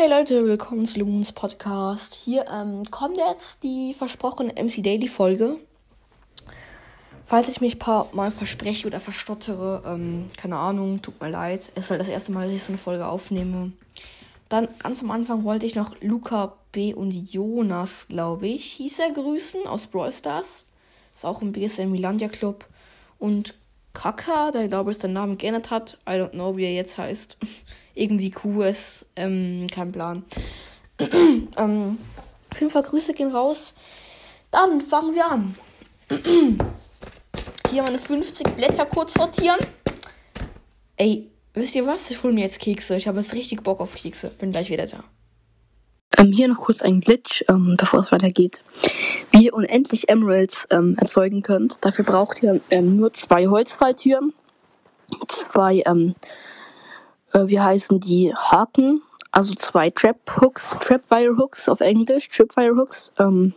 Hey 0.00 0.08
Leute, 0.08 0.44
willkommen 0.44 0.86
zu 0.86 1.00
Lumens 1.00 1.32
Podcast. 1.32 2.14
Hier 2.14 2.46
ähm, 2.46 2.88
kommt 2.88 3.16
jetzt 3.16 3.64
die 3.64 3.92
versprochene 3.92 4.52
MC 4.52 4.80
Daily 4.80 5.08
Folge. 5.08 5.56
Falls 7.26 7.48
ich 7.48 7.60
mich 7.60 7.74
ein 7.74 7.78
paar 7.80 8.08
Mal 8.12 8.30
verspreche 8.30 8.86
oder 8.86 9.00
verstottere, 9.00 9.82
ähm, 9.84 10.28
keine 10.36 10.56
Ahnung, 10.56 11.02
tut 11.02 11.20
mir 11.20 11.30
leid. 11.30 11.72
Es 11.74 11.86
ist 11.86 11.90
halt 11.90 12.00
das 12.00 12.06
erste 12.06 12.30
Mal, 12.30 12.46
dass 12.46 12.54
ich 12.54 12.62
so 12.62 12.70
eine 12.70 12.78
Folge 12.78 13.08
aufnehme. 13.08 13.72
Dann 14.48 14.68
ganz 14.78 15.02
am 15.02 15.10
Anfang 15.10 15.42
wollte 15.42 15.66
ich 15.66 15.74
noch 15.74 16.00
Luca 16.00 16.52
B. 16.70 16.94
und 16.94 17.10
Jonas, 17.10 18.06
glaube 18.06 18.46
ich, 18.46 18.74
hieß 18.74 19.00
er, 19.00 19.10
grüßen 19.10 19.66
aus 19.66 19.88
Brawl 19.88 20.12
Stars. 20.12 20.66
Ist 21.12 21.26
auch 21.26 21.42
ein 21.42 21.50
BSM 21.50 21.90
Milandia 21.90 22.28
Club. 22.28 22.66
Und 23.18 23.56
Kaka, 23.98 24.52
der 24.52 24.68
glaube 24.68 24.92
ich 24.92 24.98
seinen 24.98 25.14
Namen 25.14 25.38
geändert 25.38 25.70
hat. 25.70 25.98
I 26.08 26.12
don't 26.12 26.30
know, 26.30 26.56
wie 26.56 26.64
er 26.64 26.72
jetzt 26.72 26.98
heißt. 26.98 27.36
Irgendwie 27.96 28.30
QS, 28.30 29.06
ähm, 29.16 29.66
kein 29.72 29.90
Plan. 29.90 30.24
ähm, 31.00 31.98
auf 32.48 32.60
jeden 32.60 32.70
Fall 32.70 32.84
Grüße 32.84 33.12
gehen 33.12 33.32
raus. 33.32 33.74
Dann 34.52 34.80
fangen 34.80 35.16
wir 35.16 35.26
an. 35.28 35.56
Hier 37.70 37.82
meine 37.82 37.98
50 37.98 38.54
Blätter 38.54 38.86
kurz 38.86 39.14
sortieren. 39.14 39.58
Ey, 40.96 41.28
wisst 41.54 41.74
ihr 41.74 41.84
was? 41.84 42.08
Ich 42.12 42.22
hole 42.22 42.32
mir 42.32 42.42
jetzt 42.44 42.60
Kekse. 42.60 42.96
Ich 42.96 43.08
habe 43.08 43.18
jetzt 43.18 43.34
richtig 43.34 43.64
Bock 43.64 43.80
auf 43.80 43.96
Kekse. 43.96 44.30
Bin 44.30 44.52
gleich 44.52 44.70
wieder 44.70 44.86
da. 44.86 45.02
Ähm, 46.18 46.32
hier 46.32 46.48
noch 46.48 46.58
kurz 46.58 46.82
ein 46.82 47.00
Glitch, 47.00 47.44
ähm, 47.48 47.76
bevor 47.78 48.00
es 48.00 48.10
weitergeht. 48.10 48.64
Wie 49.30 49.46
ihr 49.46 49.54
unendlich 49.54 50.08
Emeralds 50.08 50.66
ähm, 50.70 50.96
erzeugen 50.98 51.42
könnt, 51.42 51.84
dafür 51.84 52.04
braucht 52.04 52.42
ihr 52.42 52.60
ähm, 52.70 52.96
nur 52.96 53.12
zwei 53.12 53.46
Holzfalltüren, 53.46 54.32
zwei, 55.28 55.82
ähm, 55.86 56.16
äh, 57.32 57.46
wie 57.46 57.60
heißen 57.60 58.00
die, 58.00 58.34
Haken, 58.34 59.02
also 59.30 59.54
zwei 59.54 59.90
Trap 59.90 60.18
Hooks, 60.40 60.76
Trapwire 60.80 61.36
Hooks 61.36 61.68
auf 61.68 61.80
Englisch, 61.80 62.28
Tripwire 62.28 62.74
Hooks. 62.76 63.12
Ähm, 63.18 63.54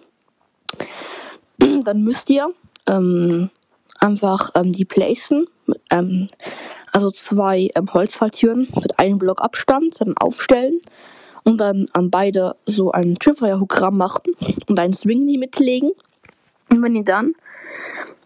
dann 1.58 2.04
müsst 2.04 2.30
ihr 2.30 2.50
einfach 4.00 4.50
die 4.56 4.84
placen, 4.84 5.48
also 6.92 7.12
zwei 7.12 7.70
Holzfalltüren 7.94 8.68
mit 8.82 9.00
einem 9.00 9.20
Block 9.20 9.42
Abstand, 9.42 10.02
dann 10.02 10.18
aufstellen 10.18 10.82
und 11.44 11.58
dann 11.58 11.88
an 11.94 12.10
beide 12.10 12.56
so 12.66 12.92
ein 12.92 13.16
Tripwire-Hook 13.16 13.92
machen 13.92 14.34
und 14.68 14.80
einen 14.80 14.94
Swingy 14.94 15.38
mitlegen. 15.38 15.92
Und 16.70 16.82
wenn 16.82 16.96
ihr 16.96 17.04
dann 17.04 17.34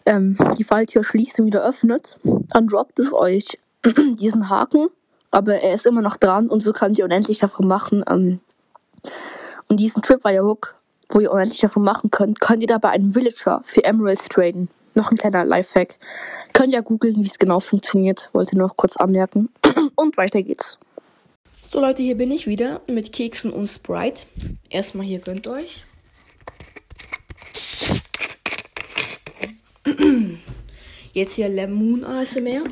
ähm, 0.05 0.37
die 0.57 0.63
Falltür 0.63 1.03
schließt 1.03 1.39
und 1.39 1.47
wieder 1.47 1.67
öffnet, 1.67 2.19
dann 2.23 2.67
droppt 2.67 2.99
es 2.99 3.13
euch 3.13 3.57
diesen 4.19 4.49
Haken, 4.49 4.89
aber 5.31 5.55
er 5.55 5.75
ist 5.75 5.85
immer 5.85 6.01
noch 6.01 6.17
dran 6.17 6.47
und 6.47 6.61
so 6.61 6.73
könnt 6.73 6.97
ihr 6.97 7.05
unendlich 7.05 7.39
davon 7.39 7.67
machen. 7.67 8.03
Ähm, 8.09 8.39
und 9.67 9.79
diesen 9.79 10.03
Tripwire-Hook, 10.03 10.75
wo 11.09 11.19
ihr 11.19 11.31
unendlich 11.31 11.59
davon 11.59 11.83
machen 11.83 12.11
könnt, 12.11 12.39
könnt 12.39 12.61
ihr 12.61 12.67
dabei 12.67 12.89
einen 12.89 13.13
Villager 13.13 13.61
für 13.63 13.83
Emeralds 13.83 14.29
traden. 14.29 14.69
Noch 14.93 15.11
ein 15.11 15.17
kleiner 15.17 15.43
Lifehack. 15.43 15.97
Könnt 16.53 16.71
ihr 16.71 16.81
googeln, 16.81 17.17
wie 17.17 17.27
es 17.27 17.37
genau 17.37 17.59
funktioniert. 17.59 18.29
Wollte 18.31 18.57
nur 18.57 18.67
noch 18.67 18.77
kurz 18.77 18.95
anmerken. 18.95 19.49
Und 19.95 20.15
weiter 20.15 20.41
geht's. 20.41 20.79
So 21.71 21.81
Leute, 21.81 22.03
hier 22.03 22.15
bin 22.15 22.31
ich 22.31 22.45
wieder 22.47 22.81
mit 22.87 23.11
Keksen 23.11 23.51
und 23.51 23.67
Sprite. 23.67 24.27
Erstmal 24.69 25.05
hier 25.05 25.17
gönnt 25.19 25.47
euch. 25.47 25.83
Jetzt 31.11 31.33
hier 31.33 31.49
Lemon 31.49 32.05
ASMR. 32.05 32.65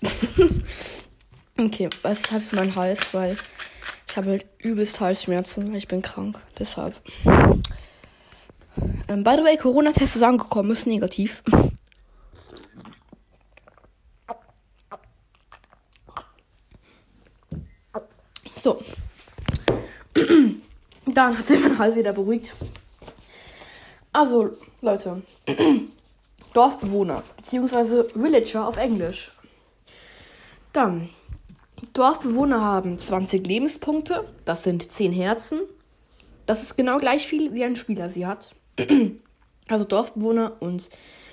okay, 1.58 1.90
was 2.00 2.20
ist 2.20 2.32
halt 2.32 2.42
für 2.42 2.56
meinen 2.56 2.74
Hals, 2.74 3.12
weil 3.12 3.36
ich 4.08 4.16
habe 4.16 4.30
halt 4.30 4.46
übelst 4.58 5.00
Halsschmerzen, 5.00 5.70
weil 5.70 5.78
ich 5.78 5.86
bin 5.86 6.00
krank. 6.02 6.40
Deshalb. 6.58 6.94
Ähm, 9.06 9.22
by 9.22 9.34
the 9.36 9.44
way, 9.44 9.56
Corona-Test 9.56 10.16
ist 10.16 10.22
angekommen, 10.22 10.70
ist 10.70 10.86
negativ. 10.86 11.42
So. 18.62 18.80
Dann 21.06 21.36
hat 21.36 21.44
sich 21.44 21.60
mein 21.60 21.76
Hals 21.78 21.96
wieder 21.96 22.12
beruhigt. 22.12 22.54
Also, 24.12 24.56
Leute. 24.80 25.22
Dorfbewohner, 26.54 27.24
beziehungsweise 27.36 28.08
Villager 28.14 28.68
auf 28.68 28.76
Englisch. 28.76 29.32
Dann. 30.72 31.08
Dorfbewohner 31.92 32.60
haben 32.60 33.00
20 33.00 33.44
Lebenspunkte, 33.44 34.28
das 34.44 34.62
sind 34.62 34.92
10 34.92 35.12
Herzen. 35.12 35.62
Das 36.46 36.62
ist 36.62 36.76
genau 36.76 36.98
gleich 36.98 37.26
viel, 37.26 37.52
wie 37.54 37.64
ein 37.64 37.74
Spieler 37.74 38.10
sie 38.10 38.26
hat. 38.26 38.54
Also 39.68 39.84
Dorfbewohner 39.84 40.56
und 40.60 40.90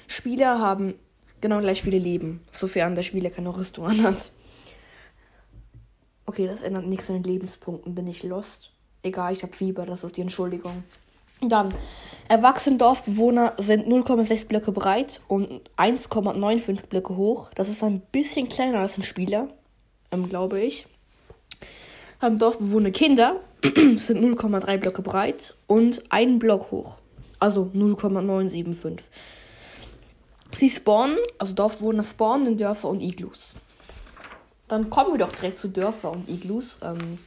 Spieler 0.07 0.59
haben 0.59 0.93
genau 1.41 1.59
gleich 1.59 1.81
viele 1.81 1.97
Leben, 1.97 2.41
sofern 2.51 2.95
der 2.95 3.01
Spieler 3.01 3.31
keine 3.31 3.53
Rüstung 3.53 3.87
anhat. 3.87 4.31
Okay, 6.29 6.45
das 6.45 6.61
ändert 6.61 6.85
nichts 6.85 7.09
an 7.09 7.15
den 7.15 7.23
Lebenspunkten. 7.23 7.95
Bin 7.95 8.05
ich 8.05 8.21
lost? 8.21 8.69
Egal, 9.01 9.33
ich 9.33 9.41
habe 9.41 9.51
Fieber, 9.51 9.87
das 9.87 10.03
ist 10.03 10.15
die 10.15 10.21
Entschuldigung. 10.21 10.83
Dann, 11.41 11.73
erwachsene 12.27 12.77
Dorfbewohner 12.77 13.55
sind 13.57 13.87
0,6 13.87 14.47
Blöcke 14.47 14.71
breit 14.71 15.21
und 15.27 15.49
1,95 15.75 16.85
Blöcke 16.85 17.17
hoch. 17.17 17.49
Das 17.55 17.67
ist 17.67 17.83
ein 17.83 18.01
bisschen 18.11 18.47
kleiner 18.47 18.77
als 18.77 18.95
ein 18.99 19.01
Spieler, 19.01 19.47
ähm, 20.11 20.29
glaube 20.29 20.61
ich. 20.61 20.85
Haben 22.21 22.37
Dorfbewohner 22.37 22.91
Kinder, 22.91 23.39
sind 23.63 24.23
0,3 24.23 24.77
Blöcke 24.77 25.01
breit 25.01 25.55
und 25.65 26.03
einen 26.11 26.37
Block 26.37 26.69
hoch. 26.69 26.99
Also 27.39 27.71
0,975. 27.73 29.09
Sie 30.55 30.69
spawnen, 30.69 31.17
also 31.39 31.55
Dorfbewohner 31.55 32.03
spawnen 32.03 32.49
in 32.49 32.57
Dörfer 32.57 32.89
und 32.89 33.01
Iglus. 33.01 33.55
Dann 34.69 34.89
kommen 34.89 35.13
wir 35.13 35.17
doch 35.17 35.33
direkt 35.33 35.57
zu 35.57 35.67
Dörfer 35.67 36.11
und 36.11 36.29
Iglus. 36.29 36.79
Ähm, 36.83 37.17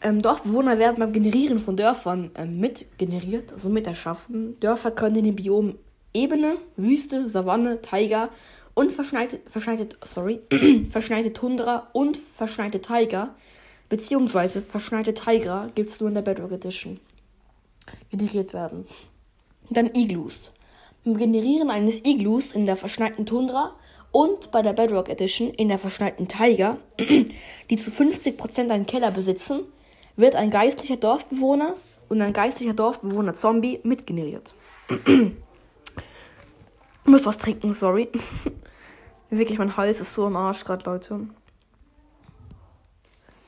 ähm, 0.00 0.22
Dorfbewohner 0.22 0.78
werden 0.78 0.98
beim 0.98 1.12
Generieren 1.12 1.58
von 1.58 1.76
Dörfern 1.76 2.30
ähm, 2.34 2.58
mitgeneriert, 2.58 3.52
also 3.52 3.68
mit 3.68 3.86
erschaffen. 3.86 4.58
Dörfer 4.58 4.90
können 4.90 5.16
in 5.16 5.24
den 5.26 5.36
Biomen 5.36 5.78
Ebene, 6.14 6.56
Wüste, 6.76 7.28
Savanne, 7.28 7.82
Taiga 7.82 8.30
und 8.72 8.90
verschneite, 8.90 9.40
verschneite, 9.46 9.88
sorry, 10.02 10.40
verschneite 10.88 11.34
Tundra 11.34 11.88
und 11.92 12.16
verschneite 12.16 12.80
Taiga, 12.80 13.34
beziehungsweise 13.90 14.62
verschneite 14.62 15.12
Taiga 15.12 15.66
gibt 15.74 15.90
es 15.90 16.00
nur 16.00 16.08
in 16.08 16.14
der 16.14 16.22
Bedrock 16.22 16.52
Edition, 16.52 17.00
generiert 18.10 18.54
werden. 18.54 18.86
Dann 19.68 19.90
Iglus. 19.94 20.52
Beim 21.04 21.18
Generieren 21.18 21.68
eines 21.68 22.02
Iglus 22.04 22.52
in 22.52 22.64
der 22.64 22.76
verschneiten 22.76 23.26
Tundra 23.26 23.74
und 24.16 24.50
bei 24.50 24.62
der 24.62 24.72
Bedrock 24.72 25.10
Edition 25.10 25.50
in 25.50 25.68
der 25.68 25.78
verschneiten 25.78 26.26
Tiger, 26.26 26.78
die 26.98 27.76
zu 27.76 27.90
50% 27.90 28.70
einen 28.70 28.86
Keller 28.86 29.10
besitzen, 29.10 29.60
wird 30.16 30.36
ein 30.36 30.50
geistlicher 30.50 30.96
Dorfbewohner 30.96 31.74
und 32.08 32.22
ein 32.22 32.32
geistlicher 32.32 32.72
Dorfbewohner 32.72 33.34
Zombie 33.34 33.78
mitgeneriert. 33.82 34.54
ich 34.88 35.32
muss 37.04 37.26
was 37.26 37.36
trinken, 37.36 37.74
sorry. 37.74 38.08
Wirklich, 39.28 39.58
mein 39.58 39.76
Hals 39.76 40.00
ist 40.00 40.14
so 40.14 40.26
im 40.26 40.36
Arsch 40.36 40.64
gerade, 40.64 40.88
Leute. 40.88 41.28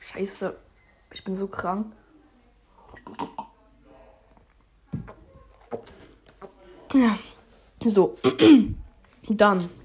Scheiße. 0.01 0.55
Ich 1.11 1.23
bin 1.23 1.33
so 1.33 1.47
krank. 1.47 1.91
Ja. 6.93 7.17
So. 7.83 8.13
Dann. 9.29 9.78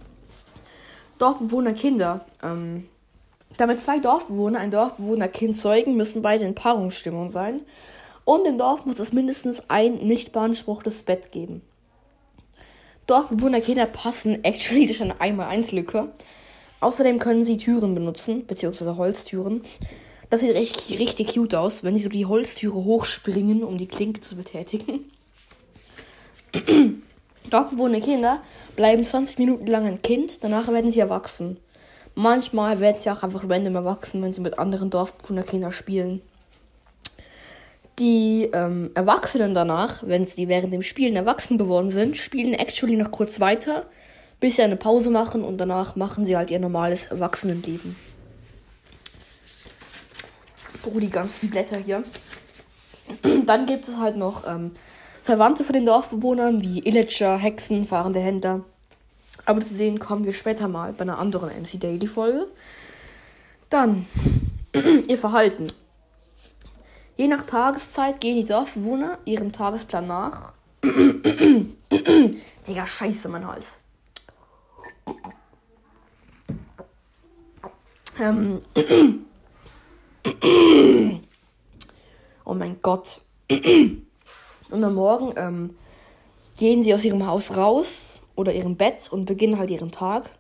Dorfbewohner 1.19 1.73
Kinder. 1.73 2.25
Ähm, 2.43 2.89
damit 3.57 3.81
zwei 3.81 3.99
Dorfbewohner 3.99 4.59
ein 4.59 4.71
Dorfbewohner-Kind 4.71 5.57
zeugen, 5.57 5.97
müssen 5.97 6.23
beide 6.23 6.45
in 6.45 6.55
Paarungsstimmung 6.55 7.31
sein. 7.31 7.61
Und 8.25 8.47
im 8.47 8.59
Dorf 8.59 8.85
muss 8.87 8.99
es 8.99 9.13
mindestens 9.13 9.69
ein 9.69 9.97
nicht 9.97 10.33
beanspruchtes 10.33 11.03
Bett 11.03 11.31
geben. 11.31 11.63
Dorfbewohner-Kinder 13.07 13.87
passen 13.87 14.43
actually 14.45 14.87
durch 14.89 15.03
eine 15.03 15.15
1x1-Lücke. 15.15 16.09
Außerdem 16.81 17.19
können 17.19 17.45
sie 17.45 17.57
Türen 17.57 17.95
benutzen, 17.95 18.47
beziehungsweise 18.47 18.97
Holztüren. 18.97 19.63
Das 20.31 20.41
sieht 20.41 20.55
richtig, 20.55 20.99
richtig 20.99 21.35
cute 21.35 21.55
aus, 21.55 21.85
wenn 21.85 21.97
sie 21.97 22.03
so 22.03 22.09
die 22.09 22.27
Holztüre 22.27 22.83
hochspringen, 22.85 23.63
um 23.63 23.79
die 23.79 23.87
Klinke 23.87 24.21
zu 24.21 24.37
betätigen. 24.37 25.11
Dorfbewohner 27.51 28.01
Kinder 28.01 28.43
bleiben 28.77 29.05
20 29.05 29.39
Minuten 29.39 29.67
lang 29.67 29.87
ein 29.87 30.03
Kind, 30.03 30.43
danach 30.43 30.69
werden 30.69 30.91
sie 30.91 31.01
erwachsen. 31.01 31.59
Manchmal 32.15 32.81
werden 32.81 33.01
sie 33.01 33.11
auch 33.11 33.23
einfach 33.23 33.49
random 33.49 33.75
erwachsen, 33.75 34.23
wenn 34.23 34.33
sie 34.33 34.41
mit 34.41 34.59
anderen 34.59 34.91
Dorfbewohnerkindern 34.91 35.73
spielen. 35.73 36.23
Die 37.99 38.51
ähm, 38.53 38.91
Erwachsenen 38.95 39.55
danach, 39.55 40.03
wenn 40.05 40.25
sie 40.25 40.49
während 40.49 40.73
dem 40.73 40.83
Spielen 40.83 41.17
erwachsen 41.17 41.59
geworden 41.59 41.89
sind, 41.89 42.17
spielen 42.17 42.55
actually 42.55 42.97
noch 42.97 43.11
kurz 43.13 43.39
weiter, 43.39 43.87
bis 44.41 44.57
sie 44.57 44.63
eine 44.63 44.77
Pause 44.77 45.11
machen 45.11 45.45
und 45.45 45.59
danach 45.59 45.95
machen 45.95 46.25
sie 46.25 46.37
halt 46.37 46.51
ihr 46.51 46.59
normales 46.59 47.07
Erwachsenenleben. 47.07 47.97
Oh, 50.87 50.99
die 50.99 51.11
ganzen 51.11 51.51
Blätter 51.51 51.79
hier. 51.79 52.05
Dann 53.47 53.67
gibt 53.67 53.87
es 53.89 53.99
halt 53.99 54.17
noch 54.17 54.47
ähm, 54.47 54.73
Verwandte 55.25 55.65
von 55.65 55.73
den 55.73 55.87
Dorfbewohnern 55.87 56.61
wie 56.61 56.81
Illager, 56.81 57.39
Hexen, 57.39 57.87
fahrende 57.87 58.21
Händler. 58.21 58.61
Aber 59.47 59.63
zu 59.63 59.73
sehen 59.73 59.99
kommen 59.99 60.27
wir 60.27 60.35
später 60.35 60.69
mal 60.69 60.93
bei 60.93 61.01
einer 61.01 61.19
anderen 61.19 61.49
MC 61.49 61.81
Daily 61.81 62.07
Folge. 62.07 62.47
Dann 63.71 64.05
ihr 65.09 65.17
Verhalten. 65.17 65.73
Je 67.17 67.27
nach 67.27 67.41
Tageszeit 67.41 68.21
gehen 68.21 68.37
die 68.37 68.45
Dorfbewohner 68.45 69.17
ihrem 69.25 69.51
Tagesplan 69.51 70.07
nach. 70.07 70.53
Digga, 72.69 72.85
scheiße, 72.85 73.31
mein 73.31 73.47
Hals. 73.47 73.81
Ähm. 78.21 78.61
oh 82.45 82.53
mein 82.53 82.77
Gott. 82.83 83.23
Und 84.71 84.83
am 84.83 84.95
Morgen 84.95 85.35
ähm, 85.37 85.77
gehen 86.59 86.83
sie 86.83 86.95
aus 86.95 87.05
ihrem 87.05 87.27
Haus 87.27 87.57
raus 87.57 88.21
oder 88.35 88.53
ihrem 88.53 88.77
Bett 88.77 89.09
und 89.11 89.27
beginnen 89.27 89.59
halt 89.59 89.71
ihren 89.71 89.91
Tag. 89.91 90.31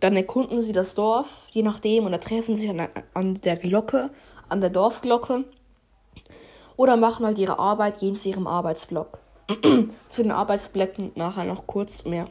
Dann 0.00 0.16
erkunden 0.16 0.60
sie 0.60 0.72
das 0.72 0.94
Dorf, 0.94 1.48
je 1.50 1.62
nachdem, 1.62 2.04
und 2.04 2.12
da 2.12 2.18
treffen 2.18 2.56
sie 2.56 2.68
an, 2.68 2.88
an 3.14 3.34
der 3.36 3.56
Glocke, 3.56 4.10
an 4.48 4.60
der 4.60 4.70
Dorfglocke. 4.70 5.44
Oder 6.76 6.96
machen 6.96 7.24
halt 7.24 7.38
ihre 7.38 7.58
Arbeit, 7.58 7.98
gehen 7.98 8.16
zu 8.16 8.28
ihrem 8.28 8.46
Arbeitsblock. 8.46 9.18
zu 10.08 10.22
den 10.22 10.32
Arbeitsblöcken 10.32 11.12
nachher 11.14 11.44
noch 11.44 11.66
kurz 11.66 12.04
mehr. 12.04 12.28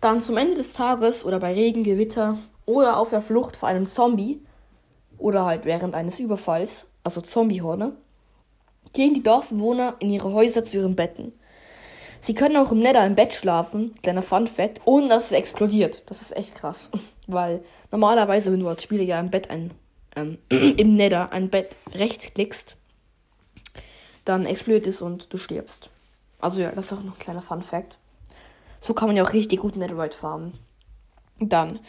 Dann 0.00 0.20
zum 0.20 0.36
Ende 0.36 0.54
des 0.54 0.72
Tages 0.72 1.24
oder 1.24 1.38
bei 1.38 1.52
Regen, 1.52 1.84
Gewitter 1.84 2.38
oder 2.64 2.96
auf 2.96 3.10
der 3.10 3.20
Flucht 3.20 3.56
vor 3.56 3.68
einem 3.68 3.88
Zombie 3.88 4.40
oder 5.18 5.44
halt 5.44 5.64
während 5.64 5.94
eines 5.94 6.18
Überfalls, 6.18 6.86
also 7.04 7.20
Zombiehorde, 7.20 7.92
gehen 8.92 9.14
die 9.14 9.22
Dorfbewohner 9.22 9.96
in 10.00 10.10
ihre 10.10 10.32
Häuser 10.32 10.62
zu 10.62 10.76
ihren 10.76 10.96
Betten. 10.96 11.32
Sie 12.20 12.34
können 12.34 12.56
auch 12.56 12.70
im 12.70 12.78
Nether 12.78 13.04
im 13.04 13.16
Bett 13.16 13.34
schlafen, 13.34 13.94
kleiner 14.00 14.22
Fun 14.22 14.46
Fact, 14.46 14.80
ohne 14.84 15.08
dass 15.08 15.26
es 15.26 15.32
explodiert. 15.32 16.04
Das 16.06 16.22
ist 16.22 16.36
echt 16.36 16.54
krass. 16.54 16.90
Weil 17.26 17.64
normalerweise, 17.90 18.52
wenn 18.52 18.60
du 18.60 18.68
als 18.68 18.84
Spieler 18.84 19.02
ja 19.02 19.18
im 19.18 19.30
Bett 19.30 19.50
ein, 19.50 19.72
ähm, 20.14 20.38
im 20.48 20.94
Nether 20.94 21.32
ein 21.32 21.50
Bett 21.50 21.76
rechts 21.92 22.32
klickst, 22.32 22.76
dann 24.24 24.46
explodiert 24.46 24.86
es 24.86 25.02
und 25.02 25.32
du 25.32 25.36
stirbst. 25.36 25.90
Also 26.40 26.60
ja, 26.60 26.70
das 26.70 26.86
ist 26.86 26.92
auch 26.92 27.02
noch 27.02 27.14
ein 27.14 27.18
kleiner 27.18 27.42
Fun 27.42 27.62
Fact. 27.62 27.98
So 28.80 28.94
kann 28.94 29.08
man 29.08 29.16
ja 29.16 29.24
auch 29.24 29.32
richtig 29.32 29.60
gut 29.60 29.76
Netherite 29.76 30.16
farmen. 30.16 30.52
Dann. 31.40 31.80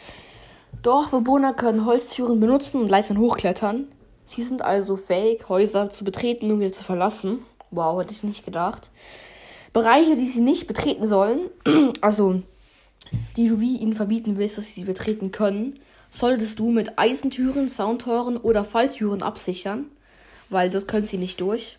Dorfbewohner 0.82 1.54
können 1.54 1.86
Holztüren 1.86 2.40
benutzen 2.40 2.80
und 2.80 2.88
Leitern 2.88 3.18
hochklettern. 3.18 3.86
Sie 4.24 4.42
sind 4.42 4.62
also 4.62 4.96
fähig, 4.96 5.48
Häuser 5.48 5.90
zu 5.90 6.04
betreten 6.04 6.50
und 6.50 6.60
wieder 6.60 6.72
zu 6.72 6.84
verlassen. 6.84 7.40
Wow, 7.70 8.00
hätte 8.00 8.12
ich 8.12 8.22
nicht 8.22 8.44
gedacht. 8.44 8.90
Bereiche, 9.72 10.16
die 10.16 10.28
sie 10.28 10.40
nicht 10.40 10.66
betreten 10.66 11.06
sollen, 11.06 11.50
also 12.00 12.42
die 13.36 13.48
du 13.48 13.60
wie 13.60 13.76
ihnen 13.76 13.94
verbieten 13.94 14.36
willst, 14.36 14.56
dass 14.56 14.66
sie 14.66 14.80
sie 14.80 14.86
betreten 14.86 15.30
können, 15.30 15.78
solltest 16.10 16.58
du 16.58 16.70
mit 16.70 16.98
Eisentüren, 16.98 17.68
Soundtoren 17.68 18.36
oder 18.36 18.64
Falltüren 18.64 19.22
absichern, 19.22 19.86
weil 20.48 20.70
dort 20.70 20.88
können 20.88 21.06
sie 21.06 21.18
nicht 21.18 21.40
durch. 21.40 21.78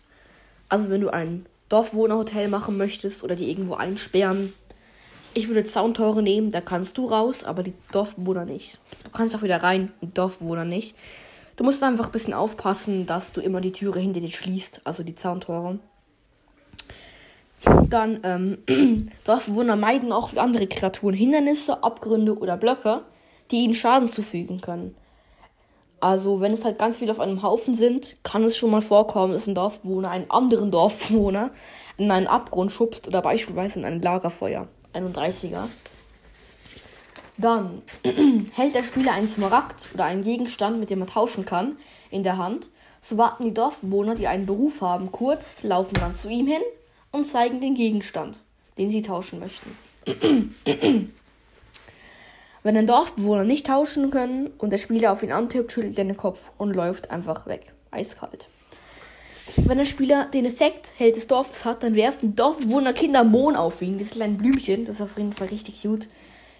Also 0.68 0.90
wenn 0.90 1.00
du 1.00 1.12
ein 1.12 1.46
Dorfwohnerhotel 1.68 2.48
machen 2.48 2.76
möchtest 2.76 3.24
oder 3.24 3.34
die 3.34 3.50
irgendwo 3.50 3.74
einsperren, 3.74 4.52
ich 5.34 5.48
würde 5.48 5.64
Zauntore 5.64 6.22
nehmen, 6.22 6.50
da 6.50 6.60
kannst 6.60 6.96
du 6.96 7.06
raus, 7.06 7.44
aber 7.44 7.62
die 7.62 7.74
Dorfbewohner 7.92 8.44
nicht. 8.44 8.78
Du 9.04 9.10
kannst 9.10 9.34
auch 9.34 9.42
wieder 9.42 9.62
rein, 9.62 9.92
die 10.00 10.12
Dorfbewohner 10.12 10.64
nicht. 10.64 10.96
Du 11.56 11.64
musst 11.64 11.82
einfach 11.82 12.06
ein 12.06 12.12
bisschen 12.12 12.34
aufpassen, 12.34 13.06
dass 13.06 13.32
du 13.32 13.40
immer 13.40 13.62
die 13.62 13.72
Türe 13.72 13.98
hinter 13.98 14.20
dir 14.20 14.28
schließt, 14.28 14.82
also 14.84 15.02
die 15.02 15.14
Zauntore. 15.14 15.78
Dann, 17.88 18.20
ähm, 18.22 19.08
Dorfbewohner 19.24 19.76
meiden 19.76 20.12
auch 20.12 20.32
wie 20.32 20.38
andere 20.38 20.66
Kreaturen 20.66 21.14
Hindernisse, 21.14 21.82
Abgründe 21.82 22.36
oder 22.38 22.58
Blöcke, 22.58 23.02
die 23.50 23.64
ihnen 23.64 23.74
Schaden 23.74 24.08
zufügen 24.08 24.60
können. 24.60 24.94
Also, 25.98 26.42
wenn 26.42 26.52
es 26.52 26.64
halt 26.64 26.78
ganz 26.78 26.98
viele 26.98 27.10
auf 27.10 27.20
einem 27.20 27.42
Haufen 27.42 27.74
sind, 27.74 28.16
kann 28.22 28.44
es 28.44 28.56
schon 28.56 28.70
mal 28.70 28.82
vorkommen, 28.82 29.32
dass 29.32 29.46
ein 29.46 29.54
Dorfbewohner 29.54 30.10
einen 30.10 30.30
anderen 30.30 30.70
Dorfbewohner 30.70 31.50
in 31.96 32.10
einen 32.10 32.26
Abgrund 32.26 32.70
schubst 32.70 33.08
oder 33.08 33.22
beispielsweise 33.22 33.78
in 33.78 33.86
ein 33.86 34.02
Lagerfeuer. 34.02 34.68
31er. 34.92 35.64
Dann 37.38 37.82
hält 38.54 38.74
der 38.74 38.82
Spieler 38.82 39.12
einen 39.12 39.28
Smaragd 39.28 39.88
oder 39.94 40.04
einen 40.04 40.22
Gegenstand, 40.22 40.80
mit 40.80 40.90
dem 40.90 41.02
er 41.02 41.06
tauschen 41.06 41.44
kann, 41.44 41.76
in 42.10 42.22
der 42.22 42.38
Hand. 42.38 42.70
So 43.00 43.18
warten 43.18 43.44
die 43.44 43.54
Dorfbewohner, 43.54 44.14
die 44.14 44.26
einen 44.26 44.46
Beruf 44.46 44.80
haben, 44.80 45.12
kurz, 45.12 45.62
laufen 45.62 45.94
dann 45.94 46.14
zu 46.14 46.28
ihm 46.28 46.46
hin 46.46 46.62
und 47.12 47.24
zeigen 47.24 47.60
den 47.60 47.74
Gegenstand, 47.74 48.40
den 48.78 48.90
sie 48.90 49.02
tauschen 49.02 49.38
möchten. 49.38 49.76
Wenn 52.62 52.76
ein 52.76 52.86
Dorfbewohner 52.86 53.44
nicht 53.44 53.66
tauschen 53.66 54.10
können 54.10 54.48
und 54.58 54.70
der 54.70 54.78
Spieler 54.78 55.12
auf 55.12 55.22
ihn 55.22 55.30
antippt, 55.30 55.70
schüttelt 55.70 55.98
er 55.98 56.04
den 56.04 56.16
Kopf 56.16 56.50
und 56.58 56.74
läuft 56.74 57.12
einfach 57.12 57.46
weg. 57.46 57.72
Eiskalt. 57.92 58.48
Wenn 59.54 59.78
der 59.78 59.84
Spieler 59.84 60.26
den 60.26 60.44
Effekt 60.44 60.92
Held 60.96 61.14
des 61.14 61.28
Dorfes 61.28 61.64
hat, 61.64 61.84
dann 61.84 61.94
werfen 61.94 62.34
Dorfbewohner 62.34 62.92
Kinder 62.92 63.22
Mohn 63.22 63.54
auf 63.54 63.82
ihn. 63.82 63.98
Diese 63.98 64.14
kleinen 64.14 64.36
Blümchen, 64.36 64.84
das 64.84 64.96
ist 64.96 65.00
auf 65.00 65.16
jeden 65.16 65.32
Fall 65.32 65.46
richtig 65.46 65.80
cute. 65.82 66.08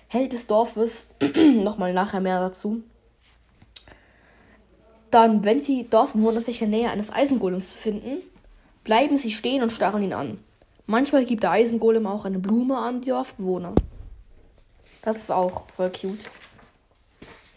Held 0.09 0.33
des 0.33 0.47
Dorfes, 0.47 1.09
nochmal 1.37 1.93
nachher 1.93 2.21
mehr 2.21 2.41
dazu. 2.41 2.83
Dann, 5.11 5.45
wenn 5.45 5.61
sie 5.61 5.89
Dorfbewohner 5.89 6.41
sich 6.41 6.63
in 6.63 6.71
der 6.71 6.81
Nähe 6.81 6.91
eines 6.91 7.13
Eisengolems 7.13 7.71
befinden, 7.71 8.19
bleiben 8.85 9.19
sie 9.19 9.31
stehen 9.31 9.63
und 9.63 9.73
starren 9.73 10.03
ihn 10.03 10.13
an. 10.13 10.39
Manchmal 10.87 11.25
gibt 11.25 11.43
der 11.43 11.53
Eisengolem 11.53 12.07
auch 12.07 12.25
eine 12.25 12.39
Blume 12.39 12.77
an 12.77 13.01
die 13.01 13.11
Dorfbewohner. 13.11 13.75
Das 15.03 15.17
ist 15.17 15.31
auch 15.31 15.69
voll 15.71 15.91
cute. 15.91 16.29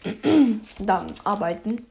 Dann 0.78 1.12
arbeiten. 1.24 1.86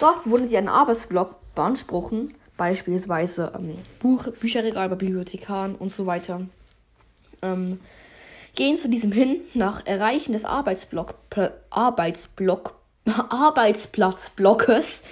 Dorfbewohner, 0.00 0.46
die 0.46 0.56
einen 0.56 0.68
Arbeitsblock 0.68 1.36
beanspruchen, 1.54 2.34
beispielsweise 2.56 3.52
ähm, 3.54 3.78
Buch, 4.00 4.28
Bücherregal 4.40 4.88
bei 4.88 4.96
Bibliothekaren 4.96 5.74
und 5.74 5.90
so 5.90 6.06
weiter, 6.06 6.42
ähm, 7.42 7.80
gehen 8.58 8.76
zu 8.76 8.88
diesem 8.88 9.12
hin. 9.12 9.40
Nach 9.54 9.86
Erreichen 9.86 10.32
des 10.32 10.44
Arbeitsblock, 10.44 11.14
Arbeitsblock, 11.70 12.74
Arbeitsplatzblockes 13.30 15.04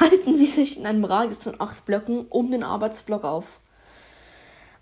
halten 0.00 0.36
sie 0.36 0.46
sich 0.46 0.78
in 0.78 0.86
einem 0.86 1.04
Radius 1.04 1.42
von 1.42 1.60
acht 1.60 1.84
Blöcken 1.84 2.24
um 2.28 2.52
den 2.52 2.62
Arbeitsblock 2.62 3.24
auf. 3.24 3.58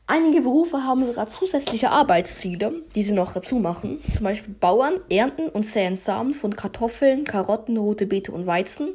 Einige 0.07 0.42
Berufe 0.42 0.85
haben 0.85 1.07
sogar 1.07 1.28
zusätzliche 1.31 1.88
Arbeitsziele, 1.88 2.83
die 2.95 3.02
sie 3.02 3.14
noch 3.14 3.33
dazu 3.33 3.57
machen. 3.57 3.99
Zum 4.12 4.25
Beispiel 4.25 4.52
Bauern 4.52 5.00
ernten 5.09 5.49
und 5.49 5.64
säen 5.64 5.97
Samen 5.97 6.35
von 6.35 6.54
Kartoffeln, 6.54 7.25
Karotten, 7.25 7.78
rote 7.78 8.04
Beete 8.04 8.33
und 8.33 8.47
Weizen. 8.47 8.88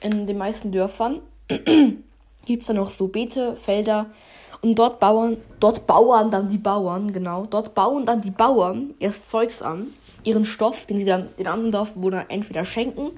In 0.00 0.26
den 0.26 0.38
meisten 0.38 0.72
Dörfern 0.72 1.20
gibt 2.46 2.62
es 2.62 2.66
dann 2.66 2.76
noch 2.76 2.90
so 2.90 3.06
Beete, 3.06 3.54
Felder 3.54 4.06
und 4.60 4.74
dort 4.74 5.00
bauen, 5.00 5.38
dort 5.60 5.86
bauen 5.86 6.30
dann 6.30 6.48
die 6.48 6.58
Bauern, 6.58 7.12
genau, 7.12 7.46
dort 7.46 7.74
bauen 7.74 8.06
dann 8.06 8.20
die 8.20 8.30
Bauern 8.30 8.94
erst 8.98 9.30
Zeugs 9.30 9.62
an, 9.62 9.88
ihren 10.24 10.44
Stoff, 10.44 10.86
den 10.86 10.98
sie 10.98 11.04
dann 11.04 11.28
den 11.38 11.46
anderen 11.46 11.72
Dorfbewohnern 11.72 12.26
entweder 12.28 12.64
schenken, 12.64 13.12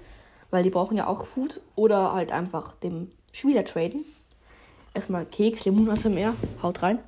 weil 0.50 0.62
die 0.62 0.70
brauchen 0.70 0.96
ja 0.96 1.06
auch 1.06 1.24
Food, 1.24 1.60
oder 1.76 2.12
halt 2.12 2.32
einfach 2.32 2.72
dem 2.72 3.10
Spieler 3.32 3.64
traden. 3.64 4.04
Erstmal 4.92 5.24
Keks, 5.24 5.64
Limonade 5.64 6.10
mehr, 6.10 6.34
haut 6.62 6.82
rein. 6.82 6.98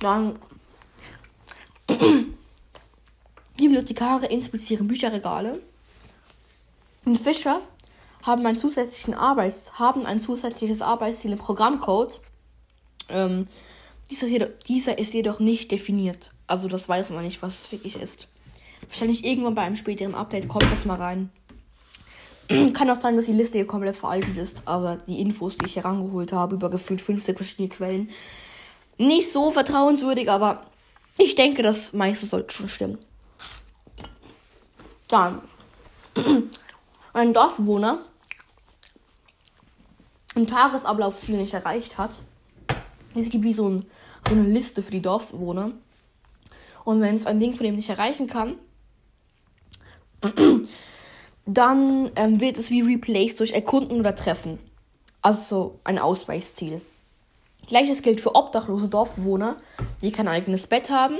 Dann 0.00 0.36
Bibliothekare 3.56 4.26
inspizieren 4.26 4.88
Bücherregale. 4.88 5.60
Und 7.04 7.16
Fischer 7.16 7.60
haben, 8.22 8.46
einen 8.46 8.58
zusätzlichen 8.58 9.14
Arbeits 9.14 9.78
haben 9.78 10.06
ein 10.06 10.20
zusätzliches 10.20 10.82
Arbeitsziel 10.82 11.32
im 11.32 11.38
Programmcode. 11.38 12.20
Ähm, 13.08 13.46
dieser, 14.10 14.26
ist 14.26 14.32
jedoch, 14.32 14.48
dieser 14.66 14.98
ist 14.98 15.14
jedoch 15.14 15.40
nicht 15.40 15.70
definiert. 15.70 16.30
Also 16.46 16.68
das 16.68 16.88
weiß 16.88 17.10
man 17.10 17.24
nicht, 17.24 17.42
was 17.42 17.62
es 17.62 17.72
wirklich 17.72 17.96
ist. 18.00 18.28
Wahrscheinlich 18.88 19.24
irgendwann 19.24 19.54
bei 19.54 19.62
einem 19.62 19.76
späteren 19.76 20.14
Update 20.14 20.48
kommt 20.48 20.70
das 20.70 20.84
mal 20.84 20.96
rein. 20.96 21.30
Kann 22.72 22.90
auch 22.90 23.00
sein, 23.00 23.16
dass 23.16 23.26
die 23.26 23.32
Liste 23.32 23.58
hier 23.58 23.66
komplett 23.66 23.96
veraltet 23.96 24.36
ist, 24.36 24.62
aber 24.64 24.96
die 25.06 25.20
Infos, 25.20 25.56
die 25.56 25.66
ich 25.66 25.76
herangeholt 25.76 26.32
habe, 26.32 26.56
über 26.56 26.70
gefühlt 26.70 27.00
15 27.00 27.36
verschiedene 27.36 27.68
Quellen, 27.68 28.10
nicht 28.98 29.30
so 29.30 29.50
vertrauenswürdig, 29.50 30.30
aber 30.30 30.66
ich 31.16 31.34
denke, 31.36 31.62
das 31.62 31.92
meiste 31.92 32.26
sollte 32.26 32.52
schon 32.52 32.68
stimmen. 32.68 32.98
Dann. 35.08 35.40
Ein 37.12 37.32
Dorfbewohner 37.32 37.98
ein 40.36 40.46
Tagesablaufziel 40.46 41.36
nicht 41.36 41.54
erreicht 41.54 41.98
hat, 41.98 42.20
Es 43.14 43.28
gibt 43.28 43.44
wie 43.44 43.52
so, 43.52 43.68
ein, 43.68 43.86
so 44.28 44.34
eine 44.34 44.48
Liste 44.48 44.82
für 44.82 44.92
die 44.92 45.02
Dorfbewohner. 45.02 45.72
Und 46.84 47.00
wenn 47.00 47.16
es 47.16 47.26
ein 47.26 47.40
Ding 47.40 47.54
von 47.54 47.64
dem 47.64 47.76
nicht 47.76 47.88
erreichen 47.88 48.26
kann, 48.26 48.54
dann 51.46 52.10
ähm, 52.14 52.40
wird 52.40 52.58
es 52.58 52.70
wie 52.70 52.82
replaced 52.82 53.40
durch 53.40 53.52
Erkunden 53.52 53.98
oder 53.98 54.14
Treffen. 54.14 54.58
Also 55.22 55.40
so 55.40 55.80
ein 55.84 55.98
Ausweichsziel. 55.98 56.80
Gleiches 57.66 58.02
gilt 58.02 58.20
für 58.20 58.34
obdachlose 58.34 58.88
Dorfbewohner, 58.88 59.56
die 60.02 60.12
kein 60.12 60.28
eigenes 60.28 60.66
Bett 60.66 60.90
haben. 60.90 61.18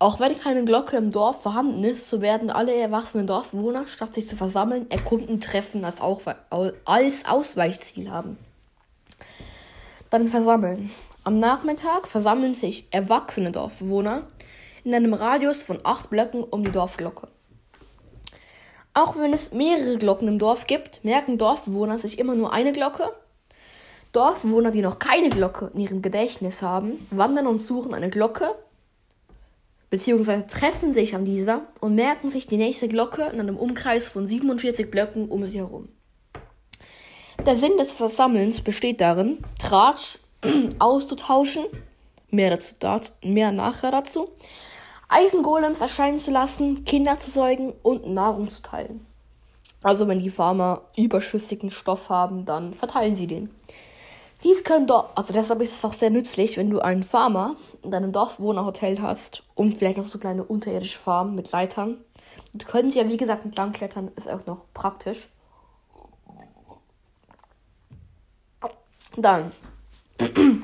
Auch 0.00 0.20
wenn 0.20 0.38
keine 0.38 0.64
Glocke 0.64 0.96
im 0.96 1.10
Dorf 1.10 1.42
vorhanden 1.42 1.82
ist, 1.82 2.06
so 2.06 2.20
werden 2.20 2.50
alle 2.50 2.72
erwachsenen 2.72 3.26
Dorfbewohner, 3.26 3.88
statt 3.88 4.14
sich 4.14 4.28
zu 4.28 4.36
versammeln, 4.36 4.88
Erkunden 4.90 5.40
Treffen 5.40 5.84
als, 5.84 5.96
als 6.84 7.24
Ausweichziel 7.24 8.10
haben. 8.10 8.38
Dann 10.10 10.28
versammeln. 10.28 10.90
Am 11.24 11.40
Nachmittag 11.40 12.06
versammeln 12.06 12.54
sich 12.54 12.86
erwachsene 12.92 13.50
Dorfbewohner 13.50 14.22
in 14.84 14.94
einem 14.94 15.14
Radius 15.14 15.62
von 15.62 15.80
acht 15.82 16.10
Blöcken 16.10 16.44
um 16.44 16.62
die 16.62 16.70
Dorfglocke. 16.70 17.26
Auch 18.94 19.16
wenn 19.18 19.32
es 19.32 19.52
mehrere 19.52 19.98
Glocken 19.98 20.28
im 20.28 20.38
Dorf 20.38 20.68
gibt, 20.68 21.04
merken 21.04 21.38
Dorfbewohner 21.38 21.98
sich 21.98 22.20
immer 22.20 22.36
nur 22.36 22.52
eine 22.52 22.72
Glocke. 22.72 23.12
Dorfbewohner, 24.12 24.70
die 24.70 24.80
noch 24.80 25.00
keine 25.00 25.28
Glocke 25.28 25.72
in 25.74 25.80
ihrem 25.80 26.02
Gedächtnis 26.02 26.62
haben, 26.62 27.06
wandern 27.10 27.48
und 27.48 27.60
suchen 27.60 27.94
eine 27.94 28.10
Glocke, 28.10 28.54
beziehungsweise 29.90 30.46
treffen 30.46 30.94
sich 30.94 31.14
an 31.14 31.24
dieser 31.24 31.62
und 31.80 31.94
merken 31.94 32.30
sich 32.30 32.46
die 32.46 32.56
nächste 32.56 32.88
Glocke 32.88 33.22
in 33.32 33.40
einem 33.40 33.56
Umkreis 33.56 34.08
von 34.08 34.26
47 34.26 34.90
Blöcken 34.90 35.28
um 35.28 35.46
sie 35.46 35.58
herum. 35.58 35.88
Der 37.46 37.56
Sinn 37.56 37.76
des 37.78 37.92
Versammelns 37.92 38.60
besteht 38.60 39.00
darin, 39.00 39.38
Tratsch 39.58 40.18
auszutauschen, 40.78 41.64
mehr, 42.30 42.58
dazu, 42.80 43.12
mehr 43.22 43.52
nachher 43.52 43.90
dazu, 43.90 44.28
Eisengolems 45.08 45.80
erscheinen 45.80 46.18
zu 46.18 46.30
lassen, 46.30 46.84
Kinder 46.84 47.16
zu 47.18 47.30
säugen 47.30 47.72
und 47.82 48.06
Nahrung 48.06 48.48
zu 48.48 48.60
teilen. 48.60 49.06
Also 49.82 50.08
wenn 50.08 50.18
die 50.18 50.30
Farmer 50.30 50.82
überschüssigen 50.96 51.70
Stoff 51.70 52.10
haben, 52.10 52.44
dann 52.44 52.74
verteilen 52.74 53.16
sie 53.16 53.26
den. 53.26 53.50
Dies 54.44 54.62
können 54.62 54.86
doch, 54.86 55.16
also 55.16 55.32
deshalb 55.32 55.60
ist 55.62 55.76
es 55.76 55.84
auch 55.84 55.92
sehr 55.92 56.10
nützlich, 56.10 56.56
wenn 56.56 56.70
du 56.70 56.78
einen 56.78 57.02
Farmer 57.02 57.56
in 57.82 57.90
deinem 57.90 58.12
Dorfwohnerhotel 58.12 59.02
hast 59.02 59.42
und 59.54 59.76
vielleicht 59.76 59.98
noch 59.98 60.04
so 60.04 60.18
kleine 60.18 60.44
unterirdische 60.44 60.96
Farmen 60.96 61.34
mit 61.34 61.50
Leitern. 61.50 61.98
Du 62.54 62.64
können 62.64 62.90
ja 62.90 63.08
wie 63.08 63.16
gesagt 63.16 63.44
entlang 63.44 63.72
klettern, 63.72 64.12
ist 64.14 64.30
auch 64.30 64.46
noch 64.46 64.66
praktisch. 64.74 65.28
Dann 69.16 69.50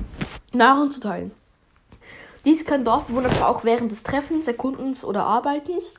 Nahrung 0.53 0.91
zu 0.91 1.01
teilen. 1.01 1.33
Dies 2.45 2.65
können 2.65 2.85
Dorfbewohner 2.85 3.31
zwar 3.31 3.49
auch 3.49 3.65
während 3.65 3.91
des 3.91 4.05
Treffens, 4.05 4.47
Erkundens 4.47 5.05
oder 5.05 5.25
Arbeitens, 5.25 5.99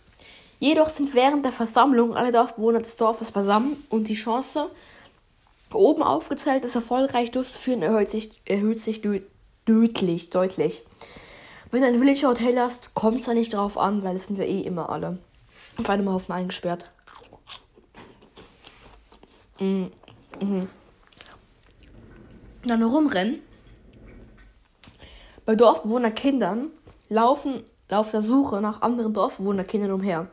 jedoch 0.59 0.87
sind 0.87 1.13
während 1.13 1.43
der 1.43 1.51
Versammlung 1.51 2.15
alle 2.15 2.31
Dorfbewohner 2.31 2.79
des 2.79 2.95
Dorfes 2.95 3.31
beisammen 3.31 3.83
und 3.89 4.07
die 4.07 4.13
Chance, 4.13 4.69
oben 5.75 6.03
aufgezählt 6.03 6.65
ist, 6.65 6.75
erfolgreich 6.75 7.31
durchzuführen, 7.31 7.81
erhöht 7.81 8.09
sich, 8.09 8.31
erhöht 8.45 8.79
sich 8.79 9.01
deutlich, 9.65 10.29
deutlich. 10.29 10.83
Wenn 11.71 11.81
du 11.81 11.87
ein 11.87 11.99
Villager 11.99 12.29
Hotel 12.29 12.59
hast, 12.59 12.93
kommt 12.93 13.19
es 13.19 13.25
da 13.25 13.33
nicht 13.33 13.53
drauf 13.53 13.77
an, 13.77 14.03
weil 14.03 14.15
es 14.15 14.27
sind 14.27 14.37
ja 14.37 14.45
eh 14.45 14.61
immer 14.61 14.89
alle 14.89 15.17
auf 15.77 15.89
einem 15.89 16.11
Haufen 16.11 16.33
eingesperrt. 16.33 16.89
Mhm. 19.59 19.91
Mhm. 20.41 20.69
Dann 22.65 22.83
rumrennen 22.83 23.41
bei 25.45 25.55
Dorfbewohnerkindern 25.55 26.71
laufen 27.09 27.63
auf 27.89 28.11
der 28.11 28.21
Suche 28.21 28.61
nach 28.61 28.81
anderen 28.81 29.13
Dorfbewohnerkindern 29.13 29.91
umher. 29.91 30.27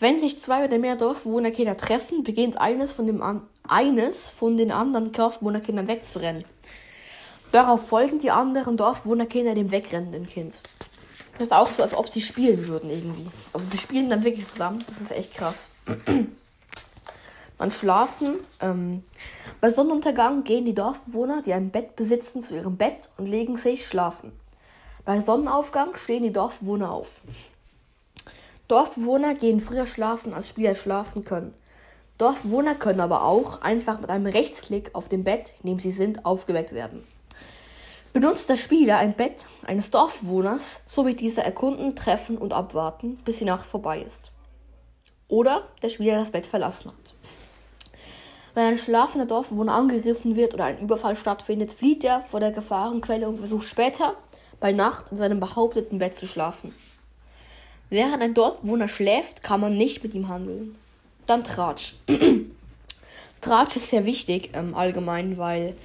Wenn 0.00 0.20
sich 0.20 0.40
zwei 0.40 0.64
oder 0.64 0.78
mehr 0.78 0.96
Dorfbewohnerkinder 0.96 1.76
treffen, 1.76 2.24
beginnt 2.24 2.60
eines 2.60 2.92
von, 2.92 3.06
dem 3.06 3.22
an 3.22 3.42
eines 3.68 4.28
von 4.28 4.56
den 4.56 4.70
anderen 4.70 5.12
Dorfbewohnerkindern 5.12 5.88
wegzurennen. 5.88 6.44
Darauf 7.52 7.88
folgen 7.88 8.18
die 8.18 8.30
anderen 8.30 8.76
Dorfbewohnerkinder 8.76 9.54
dem 9.54 9.70
wegrennenden 9.70 10.26
Kind. 10.26 10.62
Das 11.38 11.48
ist 11.48 11.52
auch 11.52 11.70
so, 11.70 11.82
als 11.82 11.94
ob 11.94 12.08
sie 12.08 12.20
spielen 12.20 12.66
würden 12.66 12.90
irgendwie. 12.90 13.26
Also 13.52 13.66
sie 13.70 13.78
spielen 13.78 14.10
dann 14.10 14.24
wirklich 14.24 14.46
zusammen. 14.46 14.82
Das 14.86 15.00
ist 15.00 15.12
echt 15.12 15.34
krass. 15.34 15.70
Dann 17.58 17.70
schlafen. 17.70 18.36
Ähm, 18.60 19.02
bei 19.60 19.70
Sonnenuntergang 19.70 20.44
gehen 20.44 20.64
die 20.64 20.74
Dorfbewohner, 20.74 21.42
die 21.42 21.52
ein 21.52 21.70
Bett 21.70 21.96
besitzen, 21.96 22.42
zu 22.42 22.56
ihrem 22.56 22.76
Bett 22.76 23.08
und 23.16 23.26
legen 23.26 23.56
sich 23.56 23.86
schlafen. 23.86 24.32
Bei 25.04 25.20
Sonnenaufgang 25.20 25.94
stehen 25.96 26.22
die 26.22 26.32
Dorfbewohner 26.32 26.90
auf. 26.90 27.22
Dorfbewohner 28.68 29.34
gehen 29.34 29.60
früher 29.60 29.86
schlafen, 29.86 30.34
als 30.34 30.48
Spieler 30.48 30.74
schlafen 30.74 31.24
können. 31.24 31.54
Dorfbewohner 32.18 32.74
können 32.74 33.00
aber 33.00 33.24
auch 33.24 33.60
einfach 33.60 34.00
mit 34.00 34.08
einem 34.08 34.26
Rechtsklick 34.26 34.94
auf 34.94 35.08
dem 35.08 35.22
Bett, 35.22 35.52
in 35.62 35.70
dem 35.70 35.78
sie 35.78 35.90
sind, 35.90 36.24
aufgeweckt 36.24 36.72
werden. 36.72 37.06
Benutzt 38.14 38.48
der 38.48 38.56
Spieler 38.56 38.96
ein 38.96 39.12
Bett 39.12 39.44
eines 39.66 39.90
Dorfbewohners, 39.90 40.82
so 40.86 41.04
wird 41.04 41.20
dieser 41.20 41.42
erkunden, 41.42 41.94
treffen 41.94 42.38
und 42.38 42.54
abwarten, 42.54 43.18
bis 43.26 43.38
die 43.38 43.44
Nacht 43.44 43.66
vorbei 43.66 44.00
ist. 44.00 44.30
Oder 45.28 45.68
der 45.82 45.90
Spieler 45.90 46.18
das 46.18 46.30
Bett 46.30 46.46
verlassen 46.46 46.92
hat. 46.92 47.14
Wenn 48.54 48.64
ein 48.68 48.78
schlafender 48.78 49.26
Dorfbewohner 49.26 49.74
angegriffen 49.74 50.34
wird 50.34 50.54
oder 50.54 50.64
ein 50.64 50.78
Überfall 50.78 51.16
stattfindet, 51.16 51.70
flieht 51.70 52.02
er 52.04 52.22
vor 52.22 52.40
der 52.40 52.52
Gefahrenquelle 52.52 53.28
und 53.28 53.36
versucht 53.36 53.68
später 53.68 54.16
bei 54.60 54.72
Nacht 54.72 55.10
in 55.10 55.18
seinem 55.18 55.38
behaupteten 55.38 55.98
Bett 55.98 56.14
zu 56.14 56.26
schlafen. 56.26 56.74
Während 57.90 58.22
ein 58.22 58.32
Dorfbewohner 58.32 58.88
schläft, 58.88 59.42
kann 59.42 59.60
man 59.60 59.76
nicht 59.76 60.02
mit 60.02 60.14
ihm 60.14 60.28
handeln. 60.28 60.78
Dann 61.26 61.44
Tratsch. 61.44 61.94
Tratsch 63.40 63.76
ist 63.76 63.90
sehr 63.90 64.04
wichtig 64.04 64.50
ähm, 64.54 64.74
allgemein, 64.74 65.38
weil 65.38 65.76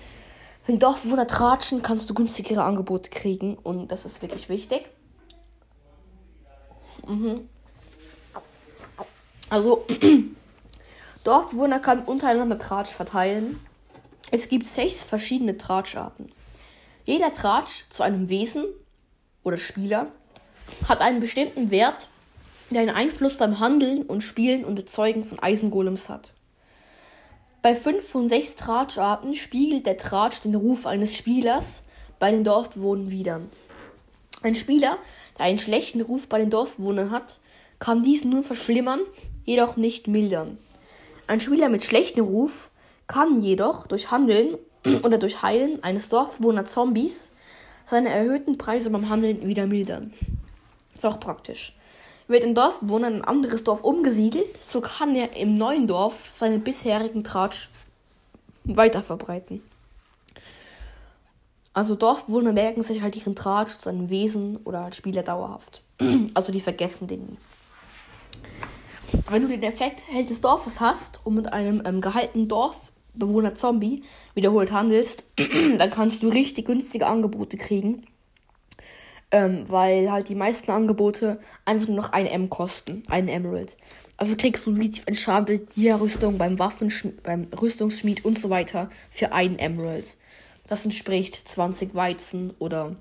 wenn 0.65 0.79
Dorfbewohner 0.79 1.27
tratschen, 1.27 1.81
kannst 1.81 2.10
du 2.10 2.13
günstigere 2.13 2.63
Angebote 2.63 3.10
kriegen 3.10 3.55
und 3.55 3.91
das 3.91 4.05
ist 4.05 4.21
wirklich 4.21 4.50
wichtig. 4.50 4.88
Mhm. 7.07 7.50
Also 9.50 9.86
Dorfbewohner 11.24 11.79
kann 11.79 12.03
untereinander 12.03 12.57
Tratsch 12.57 12.91
verteilen. 12.91 13.60
Es 14.31 14.48
gibt 14.48 14.65
sechs 14.65 15.03
verschiedene 15.03 15.57
Tratscharten. 15.57 16.31
Jeder 17.05 17.31
Tratsch 17.31 17.83
zu 17.89 18.03
einem 18.03 18.29
Wesen 18.29 18.65
oder 19.43 19.57
Spieler 19.57 20.07
hat 20.88 21.01
einen 21.01 21.19
bestimmten 21.19 21.71
Wert, 21.71 22.07
der 22.74 22.84
einen 22.84 22.96
Einfluss 22.96 23.38
beim 23.38 23.60
Handeln 23.60 24.04
und 24.04 24.22
Spielen 24.22 24.66
und 24.66 24.80
Erzeugen 24.80 25.24
von 25.24 25.40
Eisengolems 25.40 26.10
hat. 26.10 26.34
Bei 27.62 27.75
fünf 27.75 28.08
von 28.08 28.28
sechs 28.28 28.56
Tratscharten 28.56 29.36
spiegelt 29.36 29.86
der 29.86 29.98
Tratsch 29.98 30.42
den 30.42 30.56
Ruf 30.56 30.86
eines 30.86 31.16
Spielers 31.16 31.84
bei 32.20 32.32
den 32.32 32.44
Dorfbewohnern 32.44 33.12
wider. 33.12 33.42
Ein 34.42 34.56
Spieler, 34.56 34.98
der 35.38 35.46
einen 35.46 35.60
schlechten 35.60 36.01
Ruf 36.01 36.28
bei 36.28 36.40
den 36.40 36.50
Dorfbewohnern 36.50 37.12
hat, 37.12 37.40
kann 37.78 38.01
diesen 38.01 38.32
nun 38.32 38.44
verschlimmern, 38.44 39.01
jedoch 39.46 39.78
nicht 39.78 40.08
mildern. 40.08 40.58
Ein 41.28 41.42
Spieler 41.42 41.70
mit 41.70 41.84
schlechtem 41.84 42.25
Ruf 42.25 42.72
kann 43.08 43.42
jedoch 43.42 43.86
durch 43.86 44.10
Handeln 44.10 44.58
oder 45.04 45.18
durch 45.18 45.44
Heilen 45.44 45.84
eines 45.84 46.10
Dorfbewohners 46.10 46.72
Zombies 46.72 47.32
seine 47.86 48.10
erhöhten 48.10 48.58
Preise 48.58 48.90
beim 48.90 49.10
Handeln 49.10 49.46
wieder 49.46 49.68
mildern. 49.68 50.13
Ist 50.96 51.06
auch 51.06 51.20
praktisch. 51.20 51.75
Wird 52.31 52.45
ein 52.45 52.55
Dorfbewohner 52.55 53.09
in 53.09 53.15
ein 53.15 53.25
anderes 53.25 53.65
Dorf 53.65 53.83
umgesiedelt, 53.83 54.63
so 54.63 54.79
kann 54.79 55.13
er 55.15 55.35
im 55.35 55.53
neuen 55.53 55.85
Dorf 55.85 56.29
seinen 56.31 56.61
bisherigen 56.61 57.25
Tratsch 57.25 57.67
weiterverbreiten. 58.63 59.61
Also 61.73 61.95
Dorfbewohner 61.95 62.53
merken 62.53 62.83
sich 62.83 63.01
halt 63.01 63.17
ihren 63.17 63.35
Tratsch, 63.35 63.77
seinen 63.79 64.09
Wesen 64.09 64.55
oder 64.63 64.85
als 64.85 64.95
Spieler 64.95 65.23
dauerhaft. 65.23 65.81
Also 66.33 66.53
die 66.53 66.61
vergessen 66.61 67.07
den 67.07 67.25
nie. 67.25 67.38
Wenn 69.29 69.41
du 69.41 69.50
den 69.50 69.63
Effekt 69.63 70.01
Held 70.07 70.29
des 70.29 70.39
Dorfes 70.39 70.79
hast 70.79 71.19
und 71.25 71.35
mit 71.35 71.51
einem 71.51 71.83
ähm, 71.85 72.00
gehaltenen 72.00 72.47
Dorfbewohner 72.47 73.55
Zombie 73.55 74.03
wiederholt 74.35 74.71
handelst, 74.71 75.25
dann 75.35 75.89
kannst 75.89 76.23
du 76.23 76.29
richtig 76.29 76.67
günstige 76.67 77.07
Angebote 77.07 77.57
kriegen. 77.57 78.05
Ähm, 79.33 79.63
weil 79.69 80.11
halt 80.11 80.27
die 80.27 80.35
meisten 80.35 80.71
Angebote 80.71 81.39
einfach 81.63 81.88
nur 81.88 81.97
noch 81.97 82.11
ein 82.11 82.25
M 82.25 82.50
kosten, 82.50 83.03
ein 83.07 83.29
Emerald. 83.29 83.77
Also 84.17 84.35
kriegst 84.35 84.65
du 84.65 84.77
wie 84.77 84.91
entschadete 85.05 85.65
Dia-Rüstung 85.65 86.38
beim 86.38 86.59
Waffenschmied, 86.59 87.23
beim 87.23 87.47
Rüstungsschmied 87.59 88.25
und 88.25 88.38
so 88.38 88.50
weiter 88.50 88.89
für 89.09 89.31
ein 89.31 89.57
Emerald. 89.57 90.17
Das 90.67 90.85
entspricht 90.85 91.47
20 91.47 91.95
Weizen 91.95 92.53
oder 92.59 92.95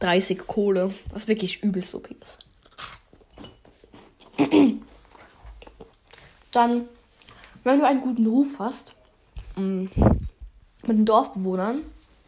30 0.00 0.46
Kohle, 0.46 0.92
was 1.12 1.28
wirklich 1.28 1.62
übelst 1.62 1.94
OP 1.94 2.08
ist. 2.20 2.38
Dann, 6.52 6.88
wenn 7.64 7.78
du 7.78 7.86
einen 7.86 8.00
guten 8.00 8.26
Ruf 8.26 8.58
hast, 8.58 8.94
mm, 9.56 9.84
mit 10.86 10.98
den 10.98 11.06
Dorfbewohnern, 11.06 11.82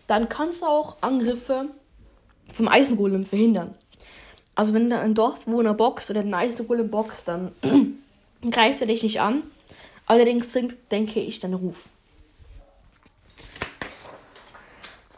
dann 0.06 0.28
kannst 0.28 0.62
du 0.62 0.66
auch 0.66 0.96
Angriffe 1.00 1.70
vom 2.52 2.68
Eisengolem 2.68 3.24
verhindern. 3.24 3.74
Also 4.54 4.74
wenn 4.74 4.90
dann 4.90 5.00
ein 5.00 5.14
Dorfbewohner 5.14 5.74
boxt 5.74 6.10
oder 6.10 6.20
ein 6.20 6.34
Eisengolem 6.34 6.90
boxt, 6.90 7.28
dann 7.28 7.52
greift 8.50 8.80
er 8.80 8.88
dich 8.88 9.02
nicht 9.02 9.20
an. 9.20 9.42
Allerdings 10.06 10.52
sinkt, 10.52 10.90
denke 10.90 11.20
ich, 11.20 11.38
dein 11.38 11.54
Ruf. 11.54 11.88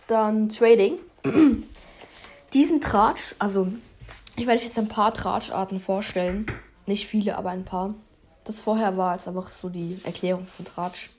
Dann 0.09 0.49
Trading. 0.49 0.99
Diesen 2.53 2.81
Tratsch, 2.81 3.35
also 3.39 3.69
ich 4.37 4.47
werde 4.47 4.59
euch 4.59 4.67
jetzt 4.67 4.79
ein 4.79 4.89
paar 4.89 5.15
Tratscharten 5.15 5.79
vorstellen. 5.79 6.47
Nicht 6.87 7.07
viele, 7.07 7.39
aber 7.39 7.51
ein 7.51 7.65
paar. 7.65 7.95
Das 8.45 8.61
vorher 8.61 8.97
war 8.97 9.15
jetzt 9.15 9.29
einfach 9.29 9.51
so 9.51 9.69
die 9.69 10.01
Erklärung 10.03 10.47
von 10.47 10.65
Tratsch. 10.65 11.11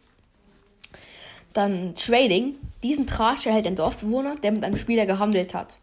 Dann 1.53 1.95
Trading. 1.95 2.55
Diesen 2.83 3.07
Tratsch 3.07 3.45
erhält 3.45 3.67
ein 3.67 3.75
Dorfbewohner, 3.75 4.35
der 4.35 4.51
mit 4.51 4.63
einem 4.63 4.77
Spieler 4.77 5.05
gehandelt 5.05 5.53
hat. 5.53 5.77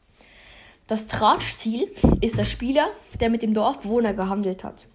Das 0.89 1.07
Tratschziel 1.07 1.95
ist 2.23 2.39
der 2.39 2.47
Spieler, 2.47 2.89
der 3.21 3.29
mit 3.29 3.43
dem 3.43 3.53
Dorfbewohner 3.53 4.15
gehandelt 4.15 4.65
hat. 4.65 4.89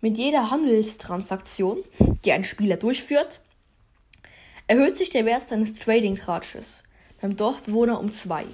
Mit 0.00 0.16
jeder 0.16 0.52
Handelstransaktion, 0.52 1.78
die 2.24 2.30
ein 2.30 2.44
Spieler 2.44 2.76
durchführt, 2.76 3.40
erhöht 4.68 4.96
sich 4.96 5.10
der 5.10 5.24
Wert 5.26 5.42
seines 5.42 5.74
Trading-Tratsches 5.74 6.84
beim 7.20 7.36
Dorfbewohner 7.36 7.98
um 7.98 8.12
2. 8.12 8.46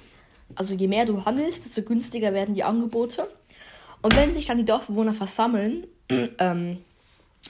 Also 0.55 0.73
je 0.73 0.87
mehr 0.87 1.05
du 1.05 1.23
handelst, 1.25 1.65
desto 1.65 1.83
günstiger 1.83 2.33
werden 2.33 2.55
die 2.55 2.63
Angebote. 2.63 3.29
Und 4.01 4.15
wenn 4.17 4.33
sich 4.33 4.47
dann 4.47 4.57
die 4.57 4.65
Dorfbewohner 4.65 5.13
versammeln, 5.13 5.85
ähm, 6.39 6.79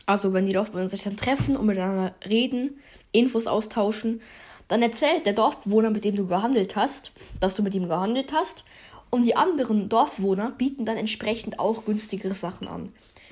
also 0.05 0.33
wenn 0.33 0.45
die 0.45 0.53
Dorfbewohner 0.53 0.89
sich 0.89 1.03
dann 1.03 1.15
treffen 1.15 1.55
und 1.55 1.65
miteinander 1.65 2.13
reden, 2.25 2.77
Infos 3.13 3.47
austauschen, 3.47 4.21
dann 4.67 4.81
erzählt 4.81 5.25
der 5.25 5.33
Dorfbewohner, 5.33 5.89
mit 5.89 6.05
dem 6.05 6.15
du 6.15 6.27
gehandelt 6.27 6.75
hast, 6.75 7.11
dass 7.39 7.55
du 7.55 7.63
mit 7.63 7.73
ihm 7.73 7.87
gehandelt 7.87 8.33
hast. 8.33 8.65
Und 9.09 9.25
die 9.25 9.37
anderen 9.37 9.87
Dorfbewohner 9.87 10.51
bieten 10.51 10.85
dann 10.85 10.97
entsprechend 10.97 11.59
auch 11.59 11.85
günstigere 11.85 12.33
Sachen 12.33 12.67
an. 12.67 12.91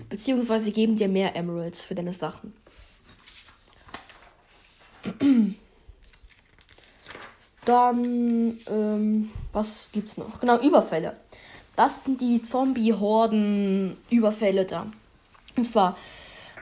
Beziehungsweise 0.09 0.71
geben 0.71 0.95
dir 0.95 1.09
mehr 1.09 1.35
Emeralds 1.35 1.83
für 1.83 1.95
deine 1.95 2.13
Sachen. 2.13 2.53
Dann, 7.65 8.57
ähm, 8.67 9.31
was 9.51 9.89
gibt's 9.91 10.17
noch? 10.17 10.39
Genau, 10.39 10.59
Überfälle. 10.59 11.15
Das 11.75 12.03
sind 12.03 12.21
die 12.21 12.39
Zombie-Horden-Überfälle 12.41 14.65
da. 14.65 14.87
Und 15.57 15.63
zwar, 15.63 15.97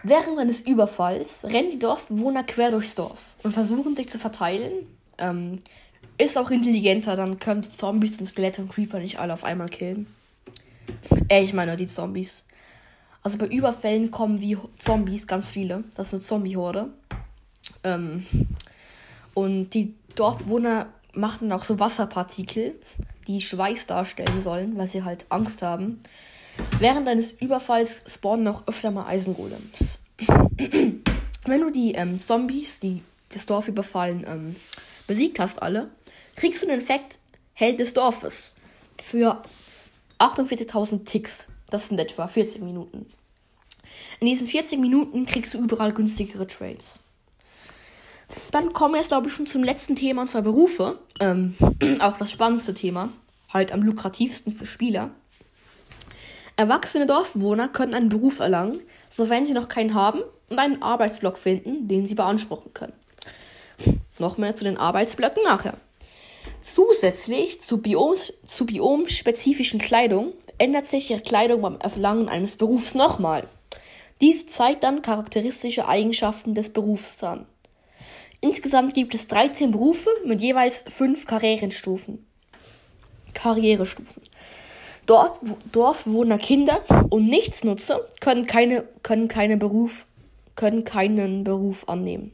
während 0.03 0.37
eines 0.39 0.61
Überfalls 0.61 1.43
rennen 1.45 1.71
die 1.71 1.79
Dorfbewohner 1.79 2.43
quer 2.43 2.71
durchs 2.71 2.95
Dorf 2.95 3.35
und 3.43 3.53
versuchen 3.53 3.95
sich 3.95 4.09
zu 4.09 4.19
verteilen. 4.19 4.71
Ähm, 5.17 5.61
ist 6.17 6.37
auch 6.37 6.51
intelligenter, 6.51 7.15
dann 7.15 7.39
können 7.39 7.61
die 7.63 7.69
Zombies 7.69 8.19
und 8.19 8.25
Skelette 8.25 8.61
und 8.61 8.69
Creeper 8.71 8.99
nicht 8.99 9.19
alle 9.19 9.33
auf 9.33 9.43
einmal 9.43 9.69
killen. 9.69 10.07
Äh, 11.29 11.43
ich 11.43 11.53
meine 11.53 11.75
die 11.75 11.87
Zombies. 11.87 12.43
Also 13.23 13.37
bei 13.37 13.47
Überfällen 13.47 14.11
kommen 14.11 14.41
wie 14.41 14.57
Zombies, 14.77 15.27
ganz 15.27 15.49
viele. 15.49 15.85
Das 15.95 16.07
ist 16.07 16.13
eine 16.13 16.21
Zombie-Horde. 16.21 16.89
Ähm, 17.83 18.25
und 19.33 19.69
die 19.69 19.95
Dorfbewohner 20.15 20.87
machen 21.13 21.51
auch 21.51 21.63
so 21.63 21.79
Wasserpartikel, 21.79 22.75
die 23.27 23.41
Schweiß 23.41 23.87
darstellen 23.87 24.41
sollen, 24.41 24.77
weil 24.77 24.87
sie 24.87 25.03
halt 25.03 25.25
Angst 25.29 25.61
haben. 25.61 26.01
Während 26.79 27.07
eines 27.07 27.31
Überfalls 27.31 28.03
spawnen 28.07 28.47
auch 28.47 28.63
öfter 28.67 28.91
mal 28.91 29.05
Eisengolems. 29.05 29.99
Wenn 31.45 31.61
du 31.61 31.71
die 31.71 31.93
ähm, 31.93 32.19
Zombies, 32.19 32.79
die 32.79 33.01
das 33.29 33.45
Dorf 33.45 33.67
überfallen, 33.67 34.25
ähm, 34.27 34.55
besiegt 35.07 35.39
hast, 35.39 35.61
alle, 35.61 35.89
kriegst 36.35 36.61
du 36.61 36.67
den 36.67 36.79
Effekt 36.79 37.19
Held 37.53 37.79
des 37.79 37.93
Dorfes 37.93 38.55
für 39.01 39.43
48.000 40.19 41.05
Ticks. 41.05 41.47
Das 41.69 41.87
sind 41.87 41.99
etwa 41.99 42.27
40 42.27 42.61
Minuten. 42.61 43.05
In 44.19 44.27
diesen 44.27 44.47
40 44.47 44.79
Minuten 44.79 45.25
kriegst 45.25 45.53
du 45.53 45.59
überall 45.59 45.93
günstigere 45.93 46.47
Trades. 46.47 46.99
Dann 48.51 48.73
kommen 48.73 48.93
wir 48.93 48.99
jetzt, 48.99 49.09
glaube 49.09 49.27
ich, 49.27 49.33
schon 49.33 49.45
zum 49.45 49.63
letzten 49.63 49.95
Thema, 49.95 50.21
und 50.21 50.27
zwar 50.27 50.41
Berufe. 50.41 50.99
Ähm, 51.19 51.55
auch 51.99 52.17
das 52.17 52.31
spannendste 52.31 52.73
Thema. 52.73 53.09
Halt 53.53 53.71
am 53.71 53.83
lukrativsten 53.83 54.51
für 54.51 54.65
Spieler. 54.65 55.11
Erwachsene 56.55 57.07
Dorfbewohner 57.07 57.67
können 57.67 57.93
einen 57.93 58.09
Beruf 58.09 58.39
erlangen, 58.39 58.81
sofern 59.09 59.45
sie 59.45 59.53
noch 59.53 59.67
keinen 59.67 59.93
haben 59.93 60.21
und 60.49 60.59
einen 60.59 60.81
Arbeitsblock 60.81 61.37
finden, 61.37 61.87
den 61.87 62.05
sie 62.05 62.15
beanspruchen 62.15 62.73
können. 62.73 62.93
Noch 64.19 64.37
mehr 64.37 64.55
zu 64.55 64.63
den 64.63 64.77
Arbeitsblöcken 64.77 65.43
nachher. 65.43 65.77
Zusätzlich 66.61 67.59
zu, 67.59 67.79
Biom, 67.79 68.15
biomspezifischen 68.65 69.79
Kleidung 69.79 70.33
ändert 70.57 70.85
sich 70.85 71.09
ihre 71.09 71.21
Kleidung 71.21 71.61
beim 71.61 71.79
Erlangen 71.79 72.29
eines 72.29 72.55
Berufs 72.55 72.93
nochmal. 72.93 73.47
Dies 74.21 74.45
zeigt 74.45 74.83
dann 74.83 75.01
charakteristische 75.01 75.87
Eigenschaften 75.87 76.53
des 76.53 76.69
Berufs 76.69 77.21
an. 77.23 77.45
Insgesamt 78.39 78.93
gibt 78.93 79.15
es 79.15 79.27
13 79.27 79.71
Berufe 79.71 80.09
mit 80.25 80.41
jeweils 80.41 80.83
5 80.87 81.25
Karrierestufen. 81.25 82.25
Karrierestufen. 83.33 84.21
Dorf, 85.05 85.39
Dorfbewohner 85.71 86.37
Kinder 86.37 86.81
und 87.09 87.27
Nichtsnutzer 87.27 88.01
können, 88.19 88.45
keine, 88.45 88.85
können, 89.03 89.27
keine 89.27 89.57
Beruf, 89.57 90.05
können 90.55 90.83
keinen 90.83 91.43
Beruf 91.43 91.87
annehmen. 91.89 92.31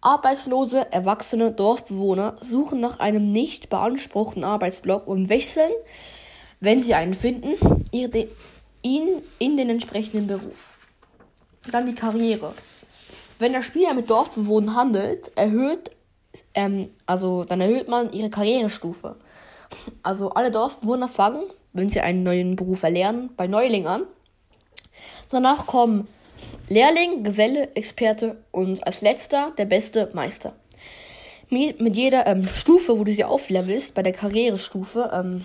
Arbeitslose, 0.00 0.92
erwachsene 0.92 1.52
Dorfbewohner 1.52 2.36
suchen 2.40 2.80
nach 2.80 2.98
einem 2.98 3.28
nicht 3.28 3.68
beanspruchten 3.70 4.44
Arbeitsblock 4.44 5.06
und 5.06 5.28
wechseln 5.28 5.70
wenn 6.62 6.80
sie 6.80 6.94
einen 6.94 7.12
finden, 7.12 7.54
ihn 8.82 9.08
in 9.40 9.56
den 9.56 9.68
entsprechenden 9.68 10.28
Beruf. 10.28 10.72
Dann 11.72 11.86
die 11.86 11.94
Karriere. 11.94 12.54
Wenn 13.40 13.52
der 13.52 13.62
Spieler 13.62 13.94
mit 13.94 14.08
Dorfbewohnern 14.08 14.76
handelt, 14.76 15.32
erhöht, 15.36 15.90
ähm, 16.54 16.90
also 17.04 17.42
dann 17.42 17.60
erhöht 17.60 17.88
man 17.88 18.12
ihre 18.12 18.30
Karrierestufe. 18.30 19.16
Also 20.02 20.30
alle 20.30 20.50
Dorfbewohner 20.50 21.08
fangen, 21.08 21.44
wenn 21.72 21.90
sie 21.90 22.00
einen 22.00 22.22
neuen 22.22 22.56
Beruf 22.56 22.82
erlernen, 22.82 23.30
bei 23.36 23.46
Neuling 23.46 23.86
an. 23.86 24.04
Danach 25.30 25.66
kommen 25.66 26.08
Lehrling, 26.68 27.24
Geselle, 27.24 27.74
Experte 27.74 28.42
und 28.50 28.86
als 28.86 29.00
letzter 29.00 29.52
der 29.58 29.66
beste 29.66 30.10
Meister. 30.12 30.54
Mit 31.50 31.96
jeder 31.96 32.26
ähm, 32.26 32.48
Stufe, 32.48 32.98
wo 32.98 33.04
du 33.04 33.12
sie 33.12 33.24
auflevelst, 33.24 33.94
bei 33.94 34.02
der 34.02 34.12
Karrierestufe, 34.12 35.10
ähm, 35.12 35.44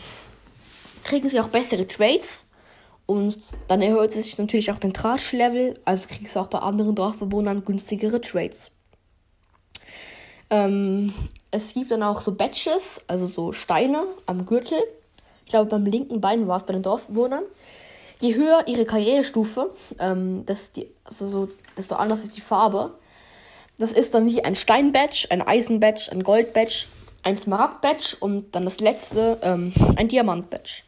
kriegen 1.04 1.28
sie 1.28 1.40
auch 1.40 1.50
bessere 1.50 1.86
Trades. 1.88 2.46
Und 3.06 3.38
dann 3.68 3.82
erhöht 3.82 4.12
sich 4.12 4.38
natürlich 4.38 4.72
auch 4.72 4.80
den 4.80 4.94
Tratsch-Level, 4.94 5.76
also 5.86 6.08
kriegst 6.08 6.36
du 6.36 6.40
auch 6.42 6.48
bei 6.48 6.60
anderen 6.60 6.96
Dorfbewohnern 6.96 7.64
günstigere 7.64 8.20
Trades. 8.22 8.72
Ähm, 10.50 11.14
es 11.52 11.74
gibt 11.74 11.92
dann 11.92 12.04
auch 12.04 12.22
so 12.22 12.34
Badges, 12.34 13.02
also 13.08 13.26
so 13.26 13.54
Steine 13.54 14.04
am 14.26 14.46
Gürtel. 14.46 14.80
Ich 15.46 15.52
glaube, 15.52 15.70
beim 15.70 15.86
linken 15.86 16.22
Bein 16.22 16.48
war 16.48 16.58
es 16.58 16.66
bei 16.66 16.74
den 16.74 16.84
Dorfbewohnern. 16.84 17.44
Je 18.20 18.36
höher 18.36 18.68
ihre 18.68 18.86
Karrierestufe, 18.86 19.72
ähm, 20.00 20.46
desto, 20.46 20.82
also 21.06 21.28
so, 21.28 21.50
desto 21.78 21.96
anders 21.96 22.24
ist 22.24 22.36
die 22.36 22.42
Farbe. 22.42 22.94
Das 23.78 23.92
ist 23.92 24.14
dann 24.14 24.26
wie 24.26 24.44
ein 24.44 24.56
Stein-Badge, 24.56 25.28
ein 25.30 25.42
Eisen-Badge, 25.42 26.12
ein 26.12 26.24
Gold-Badge, 26.24 26.86
ein 27.24 27.38
Smaragd-Badge 27.38 28.18
und 28.20 28.56
dann 28.56 28.64
das 28.64 28.80
letzte, 28.80 29.38
ähm, 29.44 29.72
ein 29.96 30.08
Diamant-Badge. 30.08 30.82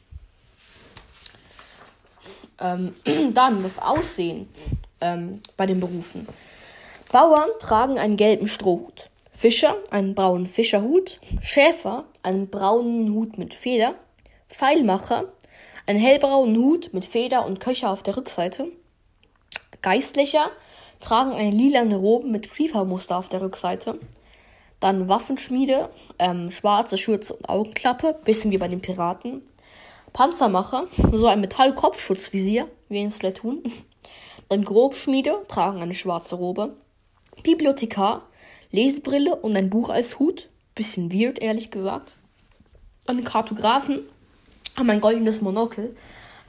Ähm, 2.59 2.95
dann 3.33 3.61
das 3.61 3.79
Aussehen 3.79 4.49
ähm, 5.01 5.41
bei 5.55 5.67
den 5.67 5.79
Berufen. 5.79 6.27
Bauern 7.11 7.49
tragen 7.59 7.99
einen 7.99 8.17
gelben 8.17 8.47
Strohhut. 8.47 9.08
Fischer 9.31 9.77
einen 9.91 10.15
braunen 10.15 10.47
Fischerhut. 10.47 11.19
Schäfer 11.41 12.05
einen 12.23 12.49
braunen 12.49 13.13
Hut 13.13 13.37
mit 13.37 13.53
Feder. 13.53 13.95
Pfeilmacher 14.47 15.25
einen 15.89 15.99
hellbraunen 15.99 16.55
Hut 16.57 16.93
mit 16.93 17.05
Feder 17.05 17.45
und 17.45 17.59
Köcher 17.59 17.89
auf 17.89 18.03
der 18.03 18.15
Rückseite. 18.15 18.67
Geistlicher 19.81 20.51
tragen 20.99 21.31
eine 21.31 21.49
lilane 21.49 21.95
Robe 21.95 22.27
mit 22.27 22.51
Creeper-Muster 22.51 23.17
auf 23.17 23.29
der 23.29 23.41
Rückseite. 23.41 23.99
Dann 24.79 25.09
Waffenschmiede, 25.09 25.89
ähm, 26.19 26.51
schwarze 26.51 26.97
Schürze 26.97 27.33
und 27.33 27.49
Augenklappe, 27.49 28.19
bisschen 28.23 28.51
wie 28.51 28.57
bei 28.57 28.67
den 28.67 28.81
Piraten. 28.81 29.41
Panzermacher, 30.13 30.87
so 31.11 31.27
ein 31.27 31.41
Metallkopfschutzvisier, 31.41 32.67
wie 32.87 33.01
in 33.01 33.11
Splatoon. 33.11 33.63
Dann 34.49 34.63
Grobschmiede, 34.63 35.45
tragen 35.47 35.81
eine 35.81 35.93
schwarze 35.93 36.35
Robe. 36.35 36.75
Bibliothekar, 37.43 38.27
Lesebrille 38.71 39.35
und 39.35 39.55
ein 39.55 39.69
Buch 39.69 39.89
als 39.89 40.19
Hut. 40.19 40.49
Bisschen 40.75 41.11
weird, 41.11 41.39
ehrlich 41.39 41.71
gesagt. 41.71 42.13
Dann 43.05 43.23
Kartografen 43.23 44.01
haben 44.77 44.89
ein 44.89 45.01
goldenes 45.01 45.41
Monokel. 45.41 45.95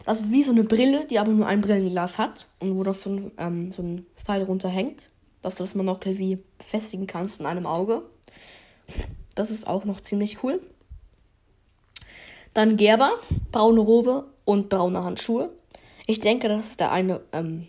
Das 0.05 0.21
ist 0.21 0.31
wie 0.31 0.43
so 0.43 0.53
eine 0.53 0.65
Brille, 0.65 1.07
die 1.07 1.19
aber 1.19 1.33
nur 1.33 1.47
ein 1.47 1.61
Brillenglas 1.61 2.19
hat 2.19 2.47
und 2.59 2.77
wo 2.77 2.83
noch 2.83 2.95
so 2.95 3.11
ein, 3.11 3.33
ähm, 3.39 3.73
so 3.73 3.83
ein 3.83 4.07
Style 4.19 4.45
runterhängt, 4.45 5.09
dass 5.43 5.57
du 5.57 5.63
das 5.63 5.75
Monokel 5.75 6.19
wie 6.19 6.39
befestigen 6.59 7.07
kannst 7.07 7.41
in 7.41 7.47
einem 7.47 7.67
Auge. 7.67 8.03
Das 9.35 9.51
ist 9.51 9.67
auch 9.67 9.85
noch 9.85 10.01
ziemlich 10.01 10.43
cool. 10.43 10.61
Dann 12.55 12.77
Gerber, 12.77 13.13
braune 13.53 13.81
Robe 13.81 14.27
und 14.45 14.69
braune 14.69 15.05
Handschuhe. 15.05 15.51
Ich 16.07 16.21
denke, 16.21 16.49
das 16.49 16.71
ist 16.71 16.81
der 16.81 16.93
eine 16.93 17.21
ähm, 17.33 17.69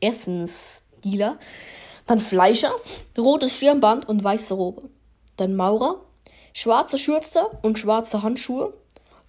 Essensdealer. 0.00 1.38
Dann 2.06 2.20
Fleischer, 2.20 2.72
rotes 3.16 3.56
Stirnband 3.56 4.08
und 4.08 4.22
weiße 4.22 4.54
Robe. 4.54 4.88
Dann 5.36 5.56
Maurer, 5.56 6.00
schwarze 6.52 6.98
Schürze 6.98 7.46
und 7.62 7.78
schwarze 7.78 8.22
Handschuhe. 8.22 8.72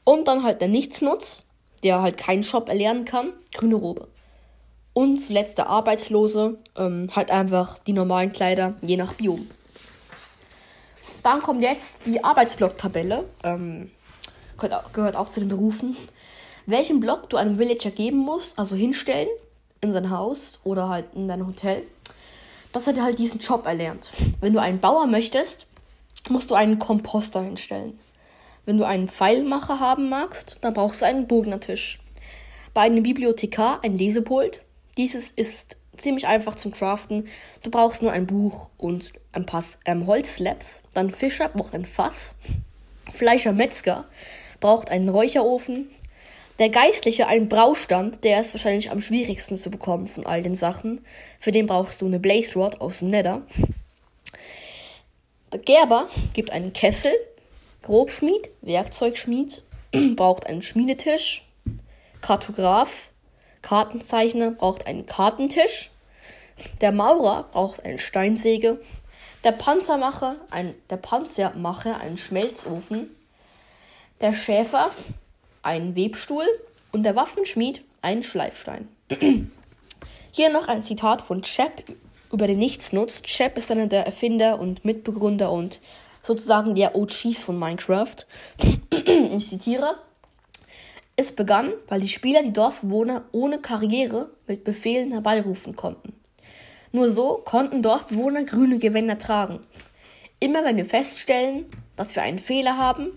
Und 0.04 0.28
dann 0.28 0.44
halt 0.44 0.62
der 0.62 0.68
Nichtsnutz, 0.68 1.44
der 1.84 2.02
halt 2.02 2.18
keinen 2.18 2.44
Shop 2.44 2.70
erlernen 2.70 3.06
kann, 3.06 3.34
grüne 3.54 3.76
Robe. 3.76 4.08
Und 4.94 5.18
zuletzt 5.18 5.58
der 5.58 5.68
Arbeitslose, 5.68 6.58
ähm, 6.78 7.10
halt 7.16 7.32
einfach 7.32 7.80
die 7.80 7.94
normalen 7.94 8.32
Kleider, 8.32 8.76
je 8.82 8.98
nach 8.98 9.14
Biom. 9.14 9.50
Dann 11.24 11.42
kommt 11.42 11.64
jetzt 11.64 12.06
die 12.06 12.24
Arbeitsblock-Tabelle. 12.24 13.24
Ähm, 13.44 13.92
gehört 14.94 15.16
auch 15.16 15.30
zu 15.30 15.40
den 15.40 15.50
Berufen. 15.50 15.96
Welchen 16.66 17.00
Block 17.00 17.30
du 17.30 17.38
einem 17.38 17.58
Villager 17.58 17.92
geben 17.92 18.18
musst, 18.18 18.58
also 18.60 18.76
hinstellen 18.76 19.28
in 19.82 19.92
sein 19.92 20.10
Haus 20.10 20.60
oder 20.64 20.88
halt 20.88 21.06
in 21.14 21.28
dein 21.28 21.46
Hotel, 21.46 21.84
dass 22.74 22.88
er 22.88 23.02
halt 23.02 23.20
diesen 23.20 23.40
Job 23.40 23.66
erlernt. 23.66 24.12
Wenn 24.42 24.54
du 24.54 24.60
einen 24.60 24.80
Bauer 24.80 25.08
möchtest, 25.08 25.68
musst 26.30 26.52
du 26.52 26.56
einen 26.56 26.80
Komposter 26.80 27.42
hinstellen. 27.42 28.00
Wenn 28.66 28.78
du 28.78 28.86
einen 28.86 29.10
Pfeilmacher 29.10 29.80
haben 29.80 30.10
magst, 30.10 30.58
dann 30.62 30.74
brauchst 30.74 31.02
du 31.02 31.06
einen 31.06 31.28
Bognertisch. 31.28 32.00
Bei 32.74 32.82
einem 32.82 33.04
Bibliothekar 33.04 33.84
ein 33.84 33.96
Lesepult. 33.96 34.62
Dieses 34.98 35.32
ist 35.32 35.78
ziemlich 35.98 36.28
einfach 36.28 36.56
zum 36.56 36.72
Craften. 36.72 37.28
Du 37.62 37.70
brauchst 37.70 38.02
nur 38.02 38.12
ein 38.12 38.26
Buch 38.26 38.70
und 38.78 39.14
ein 39.32 39.46
paar 39.46 39.64
ähm, 39.86 40.08
Holzslabs. 40.08 40.82
Dann 40.94 41.12
Fischer 41.12 41.50
braucht 41.50 41.76
ein 41.76 41.86
Fass. 41.86 42.36
Fleischer 43.12 43.52
Metzger 43.52 44.06
braucht 44.60 44.90
einen 44.90 45.10
Räucherofen. 45.10 45.90
Der 46.60 46.70
Geistliche 46.70 47.28
einen 47.28 47.50
Braustand, 47.50 48.24
der 48.24 48.42
ist 48.42 48.54
wahrscheinlich 48.54 48.92
am 48.92 49.02
schwierigsten 49.02 49.58
zu 49.58 49.72
bekommen 49.72 50.06
von 50.06 50.26
all 50.26 50.44
den 50.44 50.54
Sachen. 50.54 51.04
Für 51.40 51.52
den 51.52 51.66
brauchst 51.66 52.02
du 52.02 52.06
eine 52.06 52.20
Blaze 52.20 52.54
Rod 52.54 52.80
aus 52.80 53.00
dem 53.00 53.10
Nether. 53.10 53.42
Der 55.52 55.60
Gerber 55.60 56.10
gibt 56.34 56.52
einen 56.52 56.72
Kessel. 56.72 57.12
Grobschmied, 57.82 58.50
Werkzeugschmied, 58.62 59.64
braucht 60.16 60.46
einen 60.46 60.62
Schmiedetisch. 60.62 61.44
Kartograf, 62.22 63.10
Kartenzeichner 63.64 64.52
braucht 64.52 64.86
einen 64.86 65.08
Kartentisch. 65.08 65.90
Der 66.82 66.92
Maurer 66.92 67.48
braucht 67.52 67.84
eine 67.84 67.98
Steinsäge. 67.98 68.80
Der 69.44 69.52
Panzermacher, 69.52 70.38
ein, 70.52 70.76
der 70.92 70.98
Panzermacher 70.98 72.00
einen 72.00 72.20
Schmelzofen. 72.20 73.10
Der 74.22 74.34
Schäfer 74.34 74.92
einen 75.64 75.96
Webstuhl 75.96 76.46
und 76.92 77.04
der 77.04 77.16
Waffenschmied 77.16 77.84
einen 78.02 78.24
Schleifstein. 78.24 78.88
Hier 80.32 80.50
noch 80.50 80.68
ein 80.68 80.84
Zitat 80.84 81.22
von 81.22 81.42
Chap 81.42 81.84
über 82.32 82.48
den 82.48 82.60
Nichtsnutz. 82.60 83.24
Chap 83.24 83.58
ist 83.58 83.72
einer 83.72 83.88
der 83.88 84.06
Erfinder 84.06 84.60
und 84.60 84.86
Mitbegründer 84.86 85.52
und 85.52 85.80
sozusagen 86.22 86.76
der 86.76 86.96
OGs 86.96 87.44
von 87.44 87.58
Minecraft. 87.58 88.16
ich 89.36 89.48
zitiere. 89.48 89.96
Es 91.16 91.36
begann, 91.36 91.74
weil 91.88 92.02
die 92.02 92.08
Spieler 92.08 92.42
die 92.42 92.54
Dorfbewohner 92.54 93.26
ohne 93.32 93.60
Karriere 93.60 94.32
mit 94.48 94.64
Befehlen 94.64 95.12
herbeirufen 95.12 95.76
konnten. 95.76 96.14
Nur 96.92 97.12
so 97.12 97.42
konnten 97.46 97.84
Dorfbewohner 97.84 98.44
grüne 98.44 98.80
Gewänder 98.80 99.20
tragen. 99.20 99.60
Immer 100.40 100.66
wenn 100.66 100.78
wir 100.78 100.86
feststellen, 100.86 101.66
dass 101.96 102.16
wir 102.16 102.24
einen 102.24 102.40
Fehler 102.40 102.78
haben, 102.78 103.12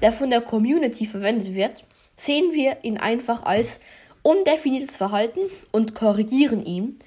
der 0.00 0.12
von 0.12 0.30
der 0.30 0.40
Community 0.40 1.04
verwendet 1.04 1.54
wird, 1.54 1.84
sehen 2.22 2.52
wir 2.52 2.78
ihn 2.82 2.98
einfach 2.98 3.42
als 3.42 3.80
undefiniertes 4.22 4.96
Verhalten 4.96 5.40
und 5.72 5.94
korrigieren 5.94 6.64
ihn, 6.64 6.98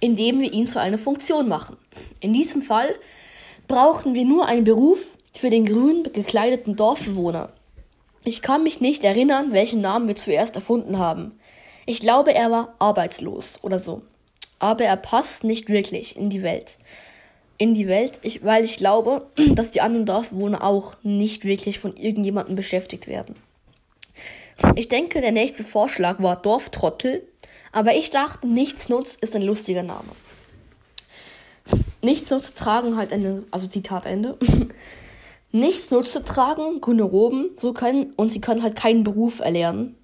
indem 0.00 0.40
wir 0.40 0.52
ihn 0.52 0.66
zu 0.66 0.80
einer 0.80 0.96
Funktion 0.96 1.48
machen. 1.48 1.76
In 2.20 2.32
diesem 2.32 2.62
Fall 2.62 2.88
brauchten 3.68 4.14
wir 4.14 4.24
nur 4.24 4.46
einen 4.46 4.64
Beruf 4.64 5.18
für 5.34 5.50
den 5.50 5.66
grün 5.66 6.04
gekleideten 6.12 6.76
Dorfbewohner. 6.76 7.52
Ich 8.24 8.40
kann 8.40 8.62
mich 8.62 8.80
nicht 8.80 9.04
erinnern, 9.04 9.52
welchen 9.52 9.82
Namen 9.82 10.08
wir 10.08 10.16
zuerst 10.16 10.54
erfunden 10.54 10.98
haben. 10.98 11.38
Ich 11.84 12.00
glaube, 12.00 12.34
er 12.34 12.50
war 12.50 12.74
arbeitslos 12.78 13.58
oder 13.60 13.78
so. 13.78 14.00
Aber 14.58 14.84
er 14.84 14.96
passt 14.96 15.44
nicht 15.44 15.68
wirklich 15.68 16.16
in 16.16 16.30
die 16.30 16.42
Welt. 16.42 16.78
In 17.58 17.74
die 17.74 17.86
Welt, 17.86 18.18
ich, 18.22 18.42
weil 18.42 18.64
ich 18.64 18.78
glaube, 18.78 19.26
dass 19.54 19.72
die 19.72 19.82
anderen 19.82 20.06
Dorfbewohner 20.06 20.64
auch 20.64 20.96
nicht 21.02 21.44
wirklich 21.44 21.78
von 21.78 21.94
irgendjemandem 21.96 22.56
beschäftigt 22.56 23.06
werden. 23.06 23.34
Ich 24.76 24.88
denke, 24.88 25.20
der 25.20 25.32
nächste 25.32 25.64
Vorschlag 25.64 26.22
war 26.22 26.36
Dorftrottel, 26.36 27.26
aber 27.72 27.94
ich 27.94 28.10
dachte, 28.10 28.46
Nichtsnutz 28.46 29.14
ist 29.14 29.34
ein 29.34 29.42
lustiger 29.42 29.82
Name. 29.82 30.10
Nichtsnutz 32.02 32.54
tragen 32.54 32.96
halt 32.96 33.12
eine, 33.12 33.44
also 33.50 33.66
Zitat 33.66 34.06
Ende. 34.06 34.38
Nichtsnutz 35.52 36.12
zu 36.12 36.24
tragen, 36.24 36.80
grüne 36.80 37.04
Roben, 37.04 37.50
so 37.56 37.72
können, 37.72 38.12
und 38.16 38.30
sie 38.30 38.40
können 38.40 38.62
halt 38.62 38.76
keinen 38.76 39.04
Beruf 39.04 39.40
erlernen. 39.40 39.96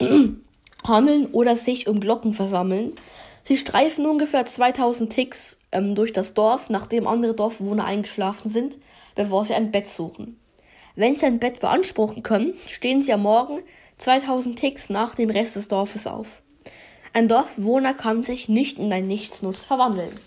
Handeln 0.86 1.26
oder 1.32 1.56
sich 1.56 1.88
um 1.88 2.00
Glocken 2.00 2.32
versammeln. 2.32 2.92
Sie 3.44 3.56
streifen 3.56 4.06
ungefähr 4.06 4.44
2000 4.44 5.12
Ticks 5.12 5.58
ähm, 5.72 5.94
durch 5.94 6.12
das 6.12 6.34
Dorf, 6.34 6.70
nachdem 6.70 7.06
andere 7.06 7.34
Dorfbewohner 7.34 7.84
eingeschlafen 7.84 8.50
sind, 8.50 8.78
bevor 9.14 9.44
sie 9.44 9.54
ein 9.54 9.70
Bett 9.70 9.88
suchen. 9.88 10.38
Wenn 10.96 11.14
sie 11.14 11.26
ein 11.26 11.40
Bett 11.40 11.60
beanspruchen 11.60 12.22
können, 12.22 12.54
stehen 12.66 13.02
sie 13.02 13.12
am 13.12 13.22
Morgen 13.22 13.60
2000 13.98 14.58
Ticks 14.58 14.90
nach 14.90 15.14
dem 15.14 15.30
Rest 15.30 15.56
des 15.56 15.68
Dorfes 15.68 16.06
auf. 16.06 16.42
Ein 17.12 17.28
Dorfbewohner 17.28 17.94
kann 17.94 18.24
sich 18.24 18.48
nicht 18.48 18.78
in 18.78 18.92
ein 18.92 19.06
Nichtsnutz 19.06 19.64
verwandeln. 19.64 20.18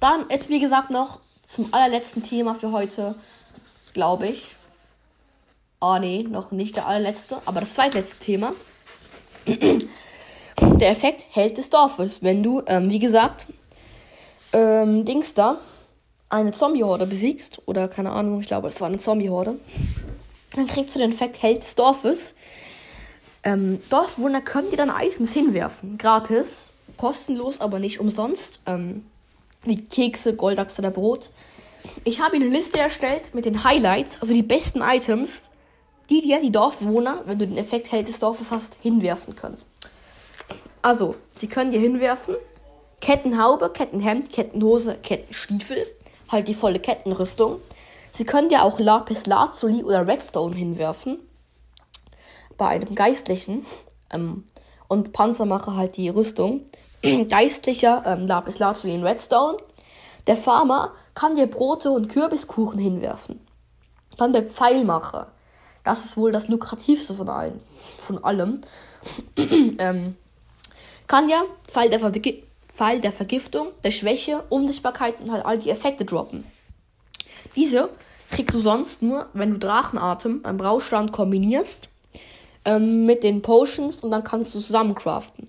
Dann 0.00 0.24
jetzt 0.30 0.48
wie 0.48 0.60
gesagt 0.60 0.90
noch 0.90 1.20
zum 1.44 1.72
allerletzten 1.72 2.22
Thema 2.22 2.54
für 2.54 2.72
heute, 2.72 3.14
glaube 3.92 4.26
ich. 4.28 4.56
Ah 5.78 5.96
oh, 5.96 5.98
nee, 5.98 6.22
noch 6.22 6.50
nicht 6.50 6.76
der 6.76 6.86
allerletzte, 6.86 7.38
aber 7.44 7.60
das 7.60 7.74
zweitletzte 7.74 8.18
Thema. 8.18 8.52
der 9.46 10.90
Effekt 10.90 11.26
Held 11.30 11.58
des 11.58 11.70
Dorfes. 11.70 12.22
Wenn 12.22 12.42
du, 12.42 12.62
ähm, 12.66 12.90
wie 12.90 12.98
gesagt, 12.98 13.46
ähm, 14.52 15.04
Dings 15.04 15.34
da, 15.34 15.58
eine 16.28 16.50
Zombie-Horde 16.50 17.06
besiegst, 17.06 17.62
oder 17.66 17.88
keine 17.88 18.10
Ahnung, 18.10 18.40
ich 18.40 18.48
glaube, 18.48 18.68
es 18.68 18.80
war 18.80 18.88
eine 18.88 18.98
Zombie-Horde, 18.98 19.58
dann 20.56 20.66
kriegst 20.66 20.94
du 20.94 20.98
den 20.98 21.12
Effekt 21.12 21.42
Held 21.42 21.62
des 21.62 21.74
Dorfes. 21.74 22.34
Ähm, 23.42 23.80
Dorfbewohner 23.90 24.40
können 24.40 24.70
dir 24.70 24.76
dann 24.76 24.90
Items 24.90 25.32
hinwerfen. 25.32 25.98
Gratis, 25.98 26.72
kostenlos, 26.96 27.60
aber 27.60 27.78
nicht 27.78 28.00
umsonst. 28.00 28.60
Ähm, 28.66 29.06
wie 29.62 29.82
Kekse, 29.82 30.34
Goldachs 30.34 30.78
oder 30.78 30.90
Brot. 30.90 31.30
Ich 32.04 32.20
habe 32.20 32.36
eine 32.36 32.46
Liste 32.46 32.78
erstellt 32.78 33.34
mit 33.34 33.46
den 33.46 33.64
Highlights, 33.64 34.20
also 34.20 34.32
die 34.32 34.42
besten 34.42 34.80
Items, 34.80 35.50
die 36.10 36.22
dir 36.22 36.40
die 36.40 36.50
Dorfbewohner, 36.50 37.22
wenn 37.26 37.38
du 37.38 37.46
den 37.46 37.58
Effekt 37.58 37.92
Held 37.92 38.08
des 38.08 38.18
Dorfes 38.18 38.50
hast, 38.50 38.78
hinwerfen 38.82 39.36
können. 39.36 39.58
Also, 40.82 41.16
sie 41.34 41.48
können 41.48 41.72
dir 41.72 41.80
hinwerfen 41.80 42.36
Kettenhaube, 43.00 43.70
Kettenhemd, 43.70 44.30
Kettenhose, 44.32 44.96
Kettenstiefel, 45.02 45.86
halt 46.30 46.48
die 46.48 46.54
volle 46.54 46.80
Kettenrüstung. 46.80 47.60
Sie 48.16 48.24
können 48.24 48.48
dir 48.48 48.62
auch 48.62 48.78
Lapis 48.78 49.26
Lazuli 49.26 49.84
oder 49.84 50.06
Redstone 50.06 50.56
hinwerfen. 50.56 51.18
Bei 52.56 52.68
einem 52.68 52.94
Geistlichen. 52.94 53.66
Ähm, 54.10 54.44
und 54.88 55.12
Panzermacher 55.12 55.76
halt 55.76 55.98
die 55.98 56.08
Rüstung. 56.08 56.62
Geistlicher 57.28 58.04
ähm, 58.06 58.26
Lapis 58.26 58.58
Lazuli 58.58 58.94
in 58.94 59.04
Redstone. 59.04 59.58
Der 60.26 60.38
Farmer 60.38 60.94
kann 61.12 61.36
dir 61.36 61.46
Brote 61.46 61.90
und 61.90 62.08
Kürbiskuchen 62.08 62.78
hinwerfen. 62.78 63.46
Dann 64.16 64.32
der 64.32 64.44
Pfeilmacher. 64.44 65.26
Das 65.84 66.06
ist 66.06 66.16
wohl 66.16 66.32
das 66.32 66.48
lukrativste 66.48 67.12
von 67.12 67.28
allen. 67.28 67.60
Von 67.98 68.24
allem. 68.24 68.62
ähm, 69.36 70.16
kann 71.06 71.28
ja 71.28 71.42
Pfeil 71.68 71.90
der, 71.90 72.00
Pfeil 72.00 73.02
der 73.02 73.12
Vergiftung, 73.12 73.72
der 73.84 73.90
Schwäche, 73.90 74.42
Unsichtbarkeit 74.48 75.20
und 75.20 75.30
halt 75.30 75.44
all 75.44 75.58
die 75.58 75.68
Effekte 75.68 76.06
droppen. 76.06 76.50
Diese 77.56 77.90
kriegst 78.30 78.54
du 78.54 78.60
sonst 78.60 79.02
nur, 79.02 79.26
wenn 79.32 79.52
du 79.52 79.58
Drachenatem 79.58 80.42
beim 80.42 80.56
Braustand 80.56 81.12
kombinierst 81.12 81.88
ähm, 82.64 83.06
mit 83.06 83.22
den 83.22 83.42
Potions 83.42 83.98
und 83.98 84.10
dann 84.10 84.24
kannst 84.24 84.54
du 84.54 84.60
zusammen 84.60 84.94
craften. 84.94 85.48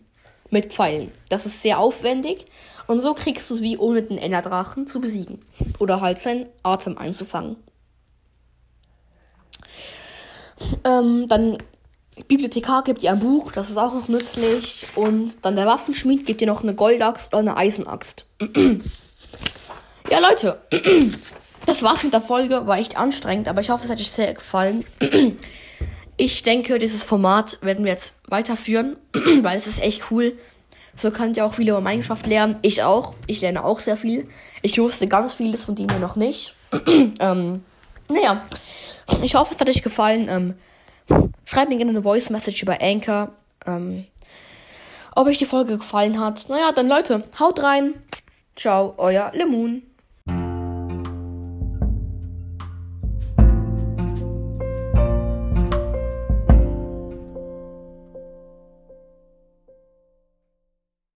Mit 0.49 0.71
Pfeilen. 0.71 1.11
Das 1.29 1.45
ist 1.45 1.61
sehr 1.61 1.77
aufwendig 1.79 2.45
und 2.87 2.99
so 2.99 3.13
kriegst 3.13 3.49
du 3.49 3.55
es 3.55 3.61
wie 3.61 3.77
ohne 3.77 4.01
den 4.01 4.17
Enderdrachen 4.17 4.87
zu 4.87 5.01
besiegen. 5.01 5.41
Oder 5.79 5.99
halt 5.99 6.19
seinen 6.19 6.47
Atem 6.63 6.97
einzufangen. 6.97 7.57
Ähm, 10.85 11.27
dann 11.27 11.57
Bibliothekar 12.27 12.83
gibt 12.83 13.03
dir 13.03 13.11
ein 13.11 13.19
Buch, 13.19 13.51
das 13.51 13.69
ist 13.69 13.77
auch 13.77 13.93
noch 13.93 14.07
nützlich. 14.07 14.87
Und 14.95 15.45
dann 15.45 15.55
der 15.55 15.67
Waffenschmied 15.67 16.25
gibt 16.25 16.41
dir 16.41 16.47
noch 16.47 16.63
eine 16.63 16.73
Goldaxt 16.73 17.33
oder 17.33 17.39
eine 17.39 17.57
Eisenaxt. 17.57 18.25
ja, 20.09 20.19
Leute, 20.19 20.61
das 21.67 21.83
war's 21.83 22.03
mit 22.03 22.13
der 22.13 22.21
Folge. 22.21 22.65
War 22.65 22.79
echt 22.79 22.97
anstrengend, 22.97 23.47
aber 23.47 23.61
ich 23.61 23.69
hoffe, 23.69 23.83
es 23.85 23.91
hat 23.91 23.99
euch 23.99 24.11
sehr 24.11 24.33
gefallen. 24.33 24.83
Ich 26.19 26.41
denke, 26.41 26.79
dieses 26.79 27.03
Format 27.03 27.59
werden 27.61 27.85
wir 27.85 27.91
jetzt 27.91 28.15
weiterführen, 28.27 28.97
weil 29.43 29.55
es 29.55 29.67
ist 29.67 29.79
echt 29.79 30.09
cool. 30.09 30.35
So 30.95 31.11
könnt 31.11 31.37
ihr 31.37 31.45
auch 31.45 31.53
viel 31.53 31.69
über 31.69 31.79
Minecraft 31.79 32.25
lernen. 32.25 32.57
Ich 32.63 32.81
auch. 32.81 33.13
Ich 33.27 33.41
lerne 33.41 33.63
auch 33.63 33.79
sehr 33.79 33.97
viel. 33.97 34.27
Ich 34.63 34.79
wusste 34.79 35.07
ganz 35.07 35.35
vieles 35.35 35.65
von 35.65 35.75
dem 35.75 35.87
hier 35.87 35.99
noch 35.99 36.15
nicht. 36.15 36.55
ähm, 37.19 37.63
naja, 38.09 38.41
ich 39.21 39.35
hoffe, 39.35 39.53
es 39.53 39.61
hat 39.61 39.69
euch 39.69 39.83
gefallen. 39.83 40.27
Ähm, 40.27 41.29
schreibt 41.45 41.69
mir 41.69 41.77
gerne 41.77 41.91
eine 41.91 42.01
Voice 42.01 42.31
Message 42.31 42.63
über 42.63 42.81
Anchor. 42.81 43.29
Ähm, 43.67 44.07
ob 45.15 45.27
euch 45.27 45.37
die 45.37 45.45
Folge 45.45 45.77
gefallen 45.77 46.19
hat. 46.19 46.49
Naja, 46.49 46.71
dann 46.71 46.87
Leute, 46.87 47.25
haut 47.39 47.61
rein. 47.61 47.93
Ciao, 48.55 48.95
euer 48.97 49.31
Lemon. 49.35 49.83